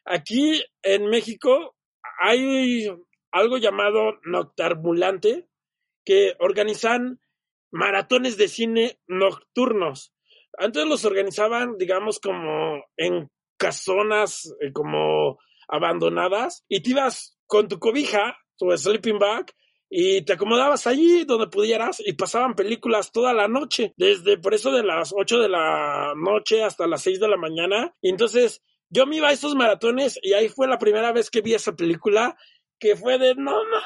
[0.06, 1.76] Aquí en México
[2.18, 2.88] hay
[3.32, 5.46] algo llamado Noctarbulante
[6.06, 7.20] que organizan
[7.70, 10.14] maratones de cine nocturnos.
[10.56, 17.78] Antes los organizaban, digamos, como en casonas, eh, como abandonadas, y te ibas con tu
[17.78, 19.52] cobija, tu sleeping bag,
[19.88, 24.72] y te acomodabas allí donde pudieras y pasaban películas toda la noche, desde por eso
[24.72, 27.94] de las 8 de la noche hasta las 6 de la mañana.
[28.02, 31.54] Entonces yo me iba a esos maratones y ahí fue la primera vez que vi
[31.54, 32.36] esa película
[32.78, 33.78] que fue de no no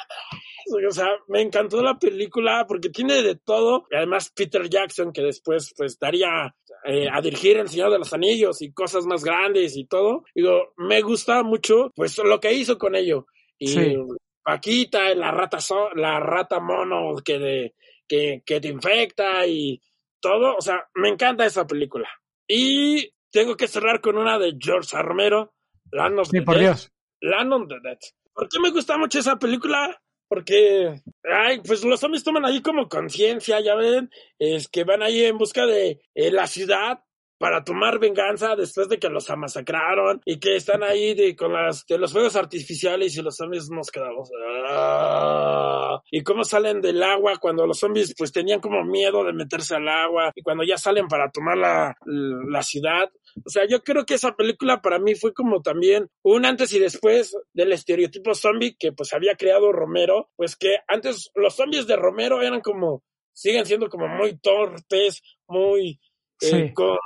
[0.89, 3.87] o sea, me encantó la película porque tiene de todo.
[3.91, 8.13] Y además Peter Jackson, que después pues daría eh, a dirigir El Señor de los
[8.13, 10.25] Anillos y cosas más grandes y todo.
[10.35, 13.27] Digo, me gusta mucho pues lo que hizo con ello.
[13.59, 13.97] Y
[14.43, 15.59] Paquita, la rata,
[15.95, 17.75] la rata mono que,
[18.07, 19.81] que, que te infecta y
[20.21, 20.57] todo.
[20.57, 22.09] O sea, me encanta esa película.
[22.47, 25.55] Y tengo que cerrar con una de George Romero,
[25.93, 26.91] Land of sí, por Dios.
[27.21, 27.99] Land of the Dead.
[28.33, 30.01] ¿Por qué me gusta mucho esa película?
[30.29, 35.25] Porque, ay, pues los zombies toman ahí como conciencia, ya ven, es que van ahí
[35.25, 37.03] en busca de eh, la ciudad
[37.41, 41.87] para tomar venganza después de que los amasacraron y que están ahí de, con las,
[41.87, 44.31] de los fuegos artificiales y los zombies nos quedamos.
[44.69, 46.03] ¡ah!
[46.11, 49.89] Y cómo salen del agua cuando los zombies pues tenían como miedo de meterse al
[49.89, 53.11] agua y cuando ya salen para tomar la, la ciudad.
[53.43, 56.79] O sea, yo creo que esa película para mí fue como también un antes y
[56.79, 61.97] después del estereotipo zombie que pues había creado Romero, pues que antes los zombies de
[61.97, 65.99] Romero eran como, siguen siendo como muy torpes, muy
[66.43, 66.99] eh, con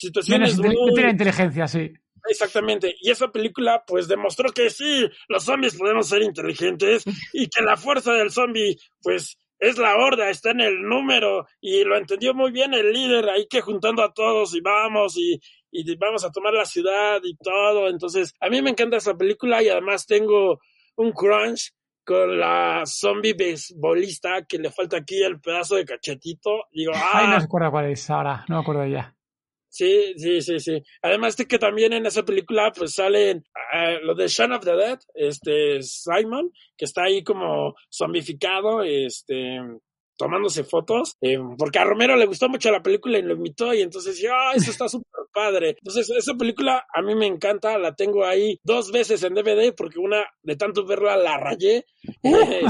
[0.00, 0.94] situaciones muy...
[0.94, 1.92] Tiene inteligencia, sí.
[2.28, 2.94] Exactamente.
[3.00, 7.76] Y esa película, pues, demostró que sí, los zombies podemos ser inteligentes y que la
[7.76, 12.50] fuerza del zombie, pues, es la horda, está en el número y lo entendió muy
[12.50, 15.38] bien el líder ahí que juntando a todos y vamos y,
[15.70, 17.88] y vamos a tomar la ciudad y todo.
[17.88, 20.60] Entonces, a mí me encanta esa película y además tengo
[20.96, 21.72] un crunch
[22.04, 26.64] con la zombie beisbolista que le falta aquí el pedazo de cachetito.
[26.72, 29.14] Digo, Ay, no ah, recuerdo cuál es ahora, no me acuerdo ya.
[29.70, 30.82] Sí, sí, sí, sí.
[31.02, 34.72] Además de que también en esa película pues salen eh, lo de Shaun of the
[34.76, 39.58] Dead, este Simon, que está ahí como zombificado, este
[40.18, 43.80] tomándose fotos, eh, porque a Romero le gustó mucho la película y lo invitó y
[43.80, 45.70] entonces yo, ah, eso está súper padre.
[45.78, 49.98] Entonces esa película a mí me encanta, la tengo ahí dos veces en DVD porque
[49.98, 51.86] una de tanto verla la rayé.
[52.22, 52.66] Eh,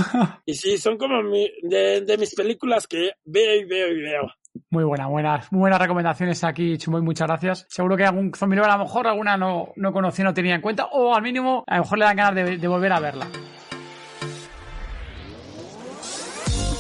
[0.47, 4.23] y sí, son como mi- de, de mis películas que veo y veo y veo.
[4.71, 7.67] Muy buena, buenas, muy buenas recomendaciones aquí, Chumoy, muchas gracias.
[7.69, 10.61] Seguro que algún zombie lover a lo mejor alguna no, no conocía, no tenía en
[10.61, 13.27] cuenta, o al mínimo a lo mejor le dan ganas de, de volver a verla.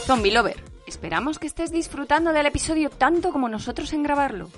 [0.06, 0.56] Zombie Lover,
[0.88, 4.50] esperamos que estés disfrutando del episodio tanto como nosotros en grabarlo.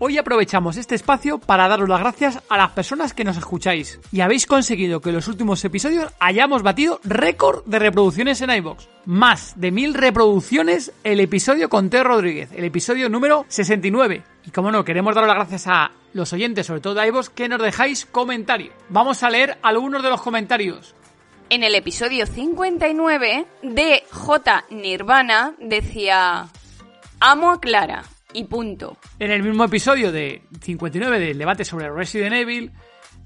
[0.00, 4.20] Hoy aprovechamos este espacio para daros las gracias a las personas que nos escucháis y
[4.20, 8.86] habéis conseguido que en los últimos episodios hayamos batido récord de reproducciones en iVoox.
[9.06, 14.22] Más de mil reproducciones el episodio con Teo Rodríguez, el episodio número 69.
[14.46, 17.48] Y como no, queremos dar las gracias a los oyentes, sobre todo de iVoox, que
[17.48, 18.74] nos dejáis comentarios.
[18.90, 20.94] Vamos a leer algunos de los comentarios.
[21.50, 26.46] En el episodio 59 de J Nirvana decía
[27.18, 28.96] Amo a Clara y punto.
[29.18, 32.72] En el mismo episodio de 59 del debate sobre Resident Evil,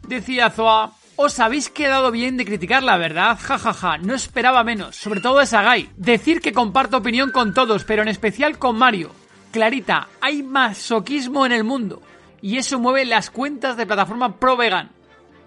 [0.06, 5.20] decía Zoa, os habéis quedado bien de criticar la verdad, jajaja, no esperaba menos, sobre
[5.20, 5.90] todo de Sagai.
[5.96, 9.10] Decir que comparto opinión con todos, pero en especial con Mario.
[9.50, 12.00] Clarita, hay masoquismo en el mundo,
[12.40, 14.90] y eso mueve las cuentas de plataforma pro vegan.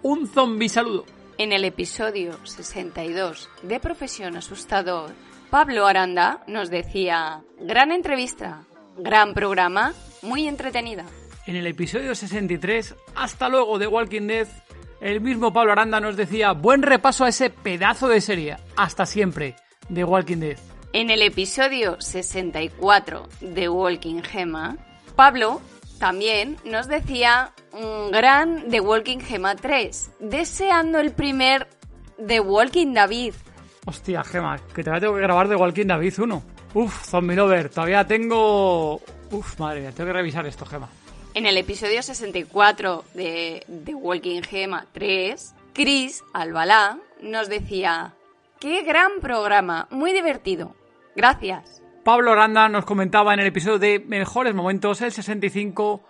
[0.02, 1.04] Un zombie saludo.
[1.38, 5.10] En el episodio 62 de Profesión Asustador,
[5.50, 8.65] Pablo Aranda nos decía Gran entrevista,
[8.98, 11.04] gran programa, muy entretenida.
[11.46, 14.48] En el episodio 63, hasta luego de Walking Dead,
[15.00, 19.54] el mismo Pablo Aranda nos decía, buen repaso a ese pedazo de serie, hasta siempre,
[19.88, 20.58] de Walking Dead.
[20.92, 24.76] En el episodio 64 de Walking Gema,
[25.14, 25.60] Pablo
[25.98, 31.68] también nos decía un gran The Walking Gema 3, deseando el primer
[32.26, 33.34] The Walking David.
[33.84, 36.55] Hostia, Gema, que te tengo que grabar de Walking David 1.
[36.76, 39.00] Uf, Zombie Lover, todavía tengo...
[39.30, 40.90] Uf, madre mía, tengo que revisar esto, Gema.
[41.32, 48.12] En el episodio 64 de The Walking Gema 3, Chris Albalá nos decía,
[48.60, 49.88] ¡qué gran programa!
[49.90, 50.76] Muy divertido.
[51.14, 51.80] Gracias.
[52.04, 56.04] Pablo Aranda nos comentaba en el episodio de Mejores Momentos, el 65,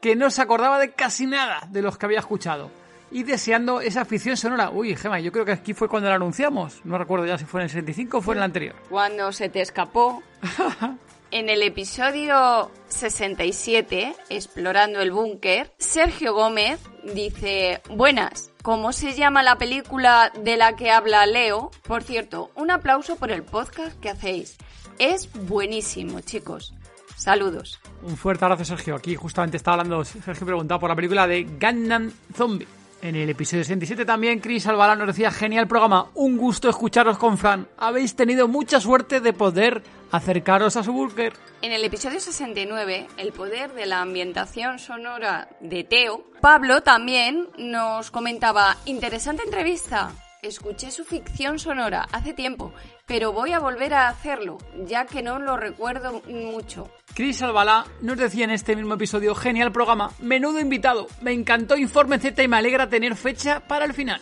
[0.00, 2.70] que no se acordaba de casi nada de los que había escuchado.
[3.12, 4.70] Y deseando esa afición sonora.
[4.70, 6.80] Uy, Gema, yo creo que aquí fue cuando la anunciamos.
[6.84, 8.74] No recuerdo ya si fue en el 65 o fue en el anterior.
[8.88, 10.22] Cuando se te escapó.
[11.34, 16.78] En el episodio 67, Explorando el Búnker, Sergio Gómez
[17.14, 21.70] dice, buenas, ¿cómo se llama la película de la que habla Leo?
[21.84, 24.58] Por cierto, un aplauso por el podcast que hacéis.
[24.98, 26.74] Es buenísimo, chicos.
[27.16, 27.80] Saludos.
[28.02, 28.94] Un fuerte abrazo, Sergio.
[28.94, 32.68] Aquí justamente estaba hablando, Sergio preguntaba por la película de Gangnam Zombie.
[33.02, 37.36] En el episodio 67 también Chris Albalá nos decía, genial programa, un gusto escucharos con
[37.36, 37.66] Fran.
[37.76, 39.82] Habéis tenido mucha suerte de poder
[40.12, 41.32] acercaros a su búnker.
[41.62, 48.12] En el episodio 69, El poder de la ambientación sonora de Teo, Pablo también nos
[48.12, 50.12] comentaba, interesante entrevista.
[50.40, 52.72] Escuché su ficción sonora hace tiempo,
[53.06, 56.88] pero voy a volver a hacerlo, ya que no lo recuerdo mucho.
[57.14, 62.18] Chris Albalá nos decía en este mismo episodio, genial programa, menudo invitado, me encantó Informe
[62.18, 64.20] Z y me alegra tener fecha para el final.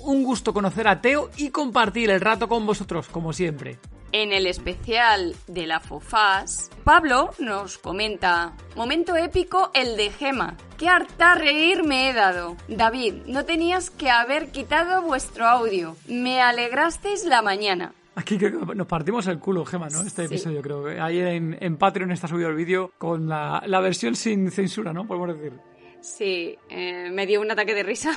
[0.00, 3.78] Un gusto conocer a Teo y compartir el rato con vosotros, como siempre.
[4.12, 10.56] En el especial de la FOFAS, Pablo nos comenta, momento épico el de Gema.
[10.78, 12.56] Qué harta reír me he dado.
[12.68, 15.96] David, no tenías que haber quitado vuestro audio.
[16.06, 17.92] Me alegrasteis la mañana.
[18.16, 20.00] Aquí creo que nos partimos el culo, Gema, ¿no?
[20.00, 20.34] Este Sí.
[20.34, 24.16] episodio, creo que ahí en, en Patreon está subido el vídeo con la, la versión
[24.16, 25.06] sin censura, ¿no?
[25.06, 25.52] Podemos decir.
[26.00, 28.12] Sí, eh, me dio un ataque de risa.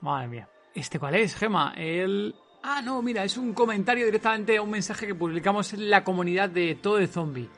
[0.00, 0.48] Madre mía.
[0.74, 1.74] ¿Este cuál es, Gema?
[1.76, 2.34] El...
[2.62, 6.48] Ah, no, mira, es un comentario directamente a un mensaje que publicamos en la comunidad
[6.48, 7.48] de Todo de Zombie.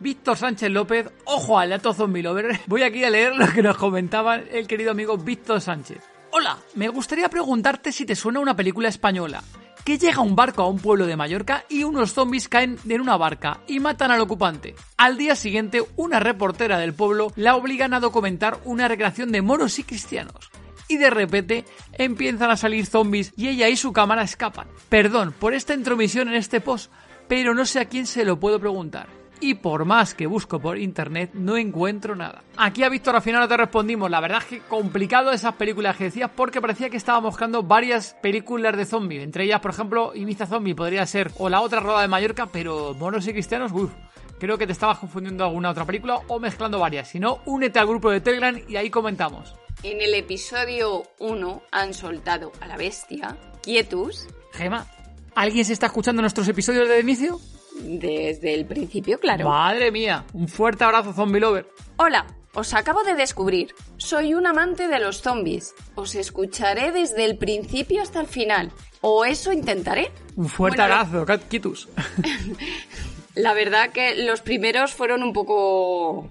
[0.00, 2.58] Víctor Sánchez López, ojo al dato zombie lover.
[2.66, 5.98] Voy aquí a leer lo que nos comentaba el querido amigo Víctor Sánchez.
[6.32, 9.42] Hola, me gustaría preguntarte si te suena una película española.
[9.84, 13.16] Que llega un barco a un pueblo de Mallorca y unos zombies caen en una
[13.16, 14.74] barca y matan al ocupante.
[14.96, 19.78] Al día siguiente, una reportera del pueblo la obligan a documentar una recreación de moros
[19.78, 20.50] y cristianos
[20.88, 24.68] y de repente empiezan a salir zombies y ella y su cámara escapan.
[24.88, 26.90] Perdón por esta intromisión en este post,
[27.28, 29.23] pero no sé a quién se lo puedo preguntar.
[29.40, 32.42] Y por más que busco por internet no encuentro nada.
[32.56, 35.96] Aquí a Víctor al final no te respondimos, la verdad es que complicado esas películas
[35.96, 40.12] que decías porque parecía que estaba buscando varias películas de zombies, entre ellas por ejemplo
[40.14, 43.92] Ibiza Zombie podría ser o la otra Roda de Mallorca, pero monos y cristianos, uff.
[44.38, 47.08] Creo que te estabas confundiendo alguna otra película o mezclando varias.
[47.08, 49.54] Si no, únete al grupo de Telegram y ahí comentamos.
[49.82, 54.26] En el episodio 1 han soltado a la bestia, Quietus.
[54.52, 54.86] Gema,
[55.34, 57.40] ¿alguien se está escuchando nuestros episodios de inicio?
[57.74, 59.48] Desde el principio, claro.
[59.48, 61.68] Madre mía, un fuerte abrazo, zombie lover.
[61.96, 63.74] Hola, os acabo de descubrir.
[63.96, 65.74] Soy un amante de los zombies.
[65.96, 68.70] Os escucharé desde el principio hasta el final.
[69.00, 70.10] O eso intentaré.
[70.36, 71.88] Un fuerte Bueno, abrazo, Cat Quietus.
[73.34, 76.30] La verdad que los primeros fueron un poco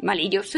[0.00, 0.52] malillos.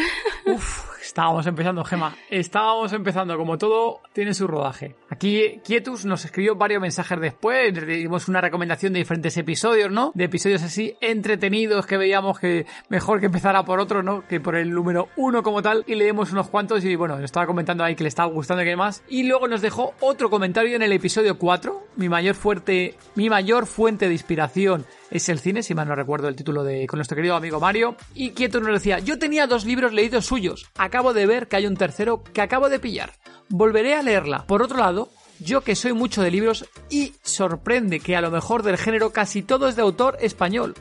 [0.46, 2.16] Uf, estábamos empezando, Gema.
[2.30, 4.96] Estábamos empezando, como todo, tiene su rodaje.
[5.10, 10.12] Aquí Quietus nos escribió varios mensajes después, dimos una recomendación de diferentes episodios, ¿no?
[10.14, 14.26] De episodios así entretenidos que veíamos que mejor que empezara por otro, ¿no?
[14.26, 15.84] Que por el número uno como tal.
[15.86, 18.62] Y le dimos unos cuantos y bueno, le estaba comentando ahí que le estaba gustando
[18.62, 19.02] y que más.
[19.08, 21.88] Y luego nos dejó otro comentario en el episodio 4.
[21.96, 26.28] Mi mayor fuerte, mi mayor fuente de inspiración es el cine, si mal no recuerdo
[26.28, 27.96] el título de con nuestro querido amigo Mario.
[28.14, 31.66] Y Quieto nos decía, yo tenía dos libros leídos suyos, acabo de ver que hay
[31.66, 33.14] un tercero que acabo de pillar.
[33.48, 34.46] Volveré a leerla.
[34.46, 35.08] Por otro lado,
[35.40, 39.42] yo que soy mucho de libros y sorprende que a lo mejor del género casi
[39.42, 40.76] todo es de autor español,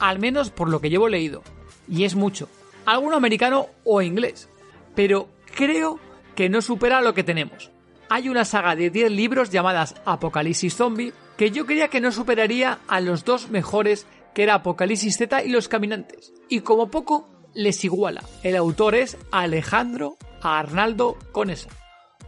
[0.00, 1.42] al menos por lo que llevo leído.
[1.88, 2.50] Y es mucho.
[2.84, 4.50] Alguno americano o inglés.
[4.94, 5.98] Pero creo
[6.34, 7.70] que no supera lo que tenemos.
[8.10, 12.80] Hay una saga de 10 libros llamadas Apocalipsis Zombie que yo creía que no superaría
[12.86, 16.34] a los dos mejores que era Apocalipsis Z y Los Caminantes.
[16.50, 18.22] Y como poco les iguala.
[18.42, 21.68] El autor es Alejandro Arnaldo Conesa.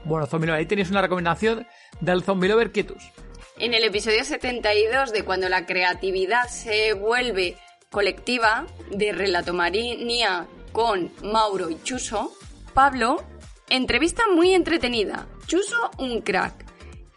[0.04, 1.66] Bueno, Zombie Lover, ahí tenéis una recomendación
[2.00, 3.02] del Zombie Lover Quietus.
[3.58, 7.56] En el episodio 72 de cuando la creatividad se vuelve
[7.90, 12.32] colectiva de relatomanía con Mauro y Chuso,
[12.74, 13.24] Pablo,
[13.70, 15.26] entrevista muy entretenida.
[15.46, 16.66] Chuso, un crack.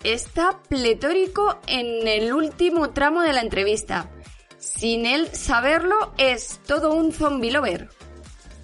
[0.04, 4.10] Está pletórico en el último tramo de la entrevista.
[4.58, 7.90] Sin él saberlo, es todo un zombie lover.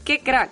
[0.06, 0.52] ¡Qué crack!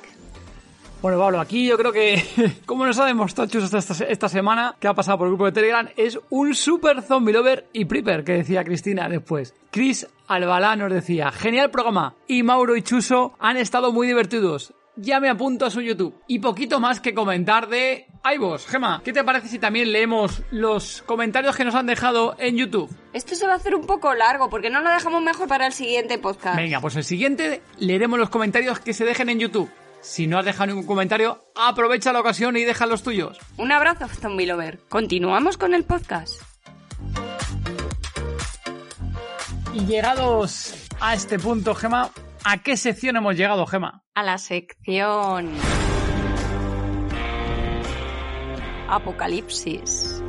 [1.03, 2.23] Bueno, Pablo, aquí yo creo que,
[2.65, 5.87] como nos ha demostrado esta, esta semana, que ha pasado por el grupo de Telegram,
[5.95, 9.53] es un super zombie lover y prepper, que decía Cristina después.
[9.69, 14.73] Chris Albalá nos decía, genial programa, y Mauro y Chuso han estado muy divertidos.
[14.95, 16.15] Ya me apunto a su YouTube.
[16.27, 18.67] Y poquito más que comentar de iVos.
[18.67, 22.95] Gema, ¿qué te parece si también leemos los comentarios que nos han dejado en YouTube?
[23.11, 25.73] Esto se va a hacer un poco largo, porque no lo dejamos mejor para el
[25.73, 26.57] siguiente podcast.
[26.57, 29.71] Venga, pues el siguiente leeremos los comentarios que se dejen en YouTube.
[30.01, 33.39] Si no has dejado ningún comentario, aprovecha la ocasión y deja los tuyos.
[33.57, 34.79] Un abrazo, Zombie Lover.
[34.89, 36.39] Continuamos con el podcast.
[39.73, 42.11] Y llegados a este punto, Gema,
[42.45, 44.03] ¿a qué sección hemos llegado, Gema?
[44.15, 45.49] A la sección.
[48.89, 50.21] Apocalipsis.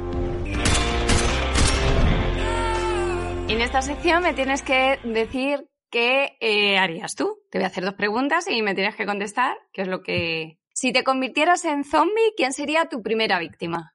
[3.49, 7.41] En esta sección me tienes que decir qué eh, harías tú.
[7.51, 10.59] Te voy a hacer dos preguntas y me tienes que contestar qué es lo que...
[10.73, 13.93] Si te convirtieras en zombie, ¿quién sería tu primera víctima?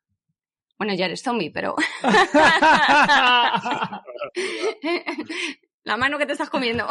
[0.78, 1.76] Bueno, ya eres zombie, pero...
[5.84, 6.88] La mano que te estás comiendo.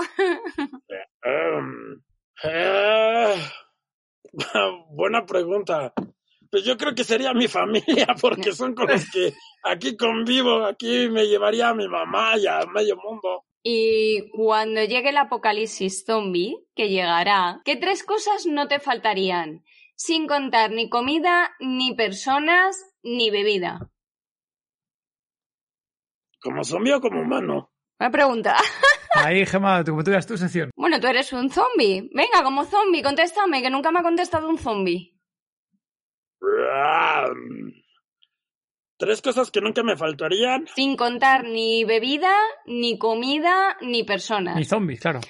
[1.23, 2.03] Em,
[2.45, 3.35] eh,
[4.91, 5.93] buena pregunta.
[6.51, 9.33] Pues yo creo que sería mi familia, porque son con los que
[9.65, 10.65] aquí convivo.
[10.65, 13.45] Aquí me llevaría a mi mamá y a medio mundo.
[13.63, 19.65] Y cuando llegue el apocalipsis zombie, que llegará, ¿qué tres cosas no te faltarían?
[19.97, 23.91] Sin contar ni comida, ni personas, ni bebida.
[26.41, 27.73] ¿Como zombie o como humano?
[27.99, 28.57] Una pregunta.
[29.15, 30.71] Ahí, Gema, tú, tú tu sección.
[30.77, 32.09] Bueno, tú eres un zombie.
[32.13, 35.15] Venga, como zombie, contéstame, que nunca me ha contestado un zombie.
[38.99, 40.67] Tres cosas que nunca me faltarían.
[40.75, 42.35] Sin contar ni bebida,
[42.67, 44.57] ni comida, ni personas.
[44.57, 45.21] Ni zombies, claro.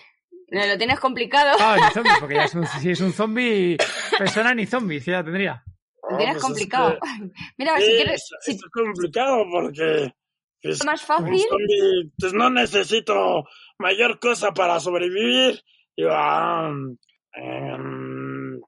[0.51, 1.57] Lo tienes complicado.
[1.61, 3.77] Ah, ni zombies, porque ya es un- si es un zombie,
[4.17, 5.63] persona ni zombies, ya tendría.
[6.09, 6.99] Lo Oh, tienes pues es complicado.
[6.99, 10.11] que- Mira, sí, si quieres, es, si es complicado porque
[10.63, 13.45] pues, es más como fácil, zombie, pues no necesito
[13.79, 15.63] mayor cosa para sobrevivir.
[15.97, 16.71] Y, ah,
[17.35, 18.61] em,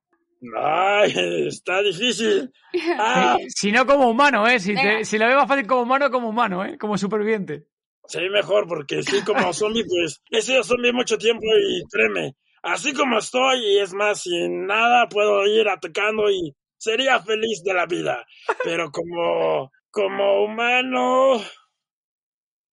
[0.56, 2.50] ay, está difícil.
[2.98, 4.60] Ah, si no como humano, ¿eh?
[4.60, 6.78] Si, te- si lo ve más fácil como humano, como humano, ¿eh?
[6.78, 7.64] Como superviviente.
[8.06, 12.92] sí, mejor, porque sí, como zombie, pues he sido zombie mucho tiempo y créeme, así
[12.92, 17.86] como estoy, y es más, sin nada puedo ir atacando y sería feliz de la
[17.86, 18.24] vida.
[18.64, 21.40] Pero como, como humano,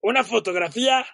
[0.02, 1.06] una fotografía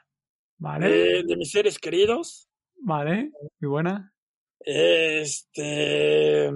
[0.58, 0.88] Vale.
[0.88, 2.50] de, de mis seres queridos
[2.86, 3.32] Vale,
[3.62, 4.14] muy buena.
[4.60, 6.50] Este.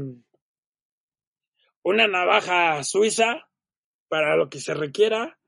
[1.83, 3.47] Una navaja suiza
[4.09, 5.39] para lo que se requiera.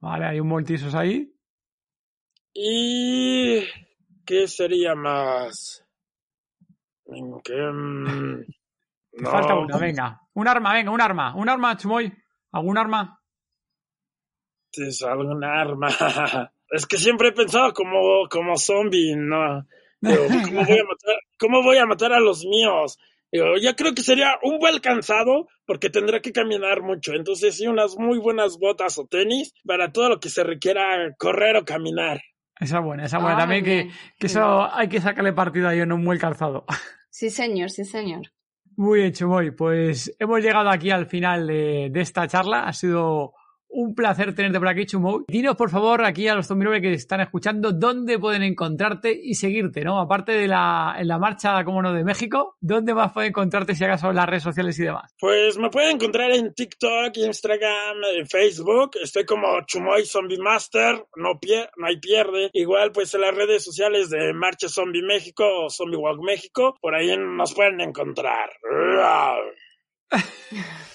[0.00, 1.34] Vale, hay un multisos ahí.
[2.54, 3.62] Y.
[4.24, 5.84] ¿Qué sería más?
[7.44, 8.40] ¿Qué, mm,
[9.12, 9.30] Te no.
[9.30, 10.20] Falta una, venga.
[10.32, 11.34] Un arma, venga, un arma.
[11.36, 12.10] Un arma, Chumoy.
[12.52, 13.20] ¿Algún arma?
[14.72, 15.88] Es algún arma.
[16.72, 19.66] Es que siempre he pensado como, como zombie, ¿no?
[20.00, 22.98] Digo, ¿cómo, voy a matar, ¿Cómo voy a matar a los míos?
[23.30, 27.12] Digo, yo creo que sería un buen cansado porque tendrá que caminar mucho.
[27.12, 31.56] Entonces, sí, unas muy buenas botas o tenis para todo lo que se requiera correr
[31.56, 32.22] o caminar.
[32.58, 33.36] Esa es buena, esa es buena.
[33.36, 36.64] Ah, También que, eso hay que sacarle partido ahí en un buen calzado.
[37.14, 38.22] Sí, señor, sí, señor.
[38.74, 39.50] Muy bien, Chumoy.
[39.50, 42.60] Pues hemos llegado aquí al final de, de esta charla.
[42.66, 43.34] Ha sido
[43.72, 45.24] un placer tenerte por aquí, Chumoy.
[45.28, 49.82] Dinos, por favor, aquí a los zombies que están escuchando, dónde pueden encontrarte y seguirte,
[49.82, 50.00] ¿no?
[50.00, 53.84] Aparte de la, en la marcha, como no, de México, ¿dónde más pueden encontrarte si
[53.84, 55.14] acaso en las redes sociales y demás?
[55.18, 58.92] Pues me pueden encontrar en TikTok, Instagram, en Facebook.
[59.02, 61.06] Estoy como Chumoy Zombie Master.
[61.16, 62.50] No, pie no hay pierde.
[62.52, 66.76] Igual, pues en las redes sociales de Marcha Zombie México o Zombie Walk México.
[66.80, 68.50] Por ahí nos pueden encontrar.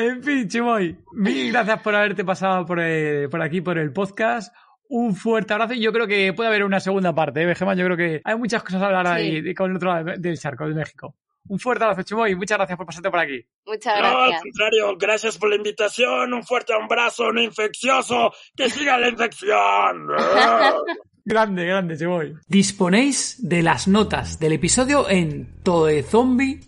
[0.00, 4.54] En fin, Chimoy, mil gracias por haberte pasado por, eh, por aquí, por el podcast.
[4.88, 7.76] Un fuerte abrazo y yo creo que puede haber una segunda parte, ¿eh, Benjamín?
[7.76, 9.12] Yo creo que hay muchas cosas a hablar Sí.
[9.12, 11.16] ahí de- con el otro lado del charco, de México.
[11.48, 13.40] Un fuerte abrazo, Chimoy, muchas gracias por pasarte por aquí.
[13.66, 14.42] Muchas No, al gracias.
[14.42, 16.32] contrario, gracias por la invitación.
[16.32, 18.32] Un fuerte abrazo, no infeccioso.
[18.54, 20.08] Que siga la infección.
[21.24, 22.34] Grande, grande, Chimoy.
[22.46, 26.67] Disponéis de las notas del episodio en todezombie.com.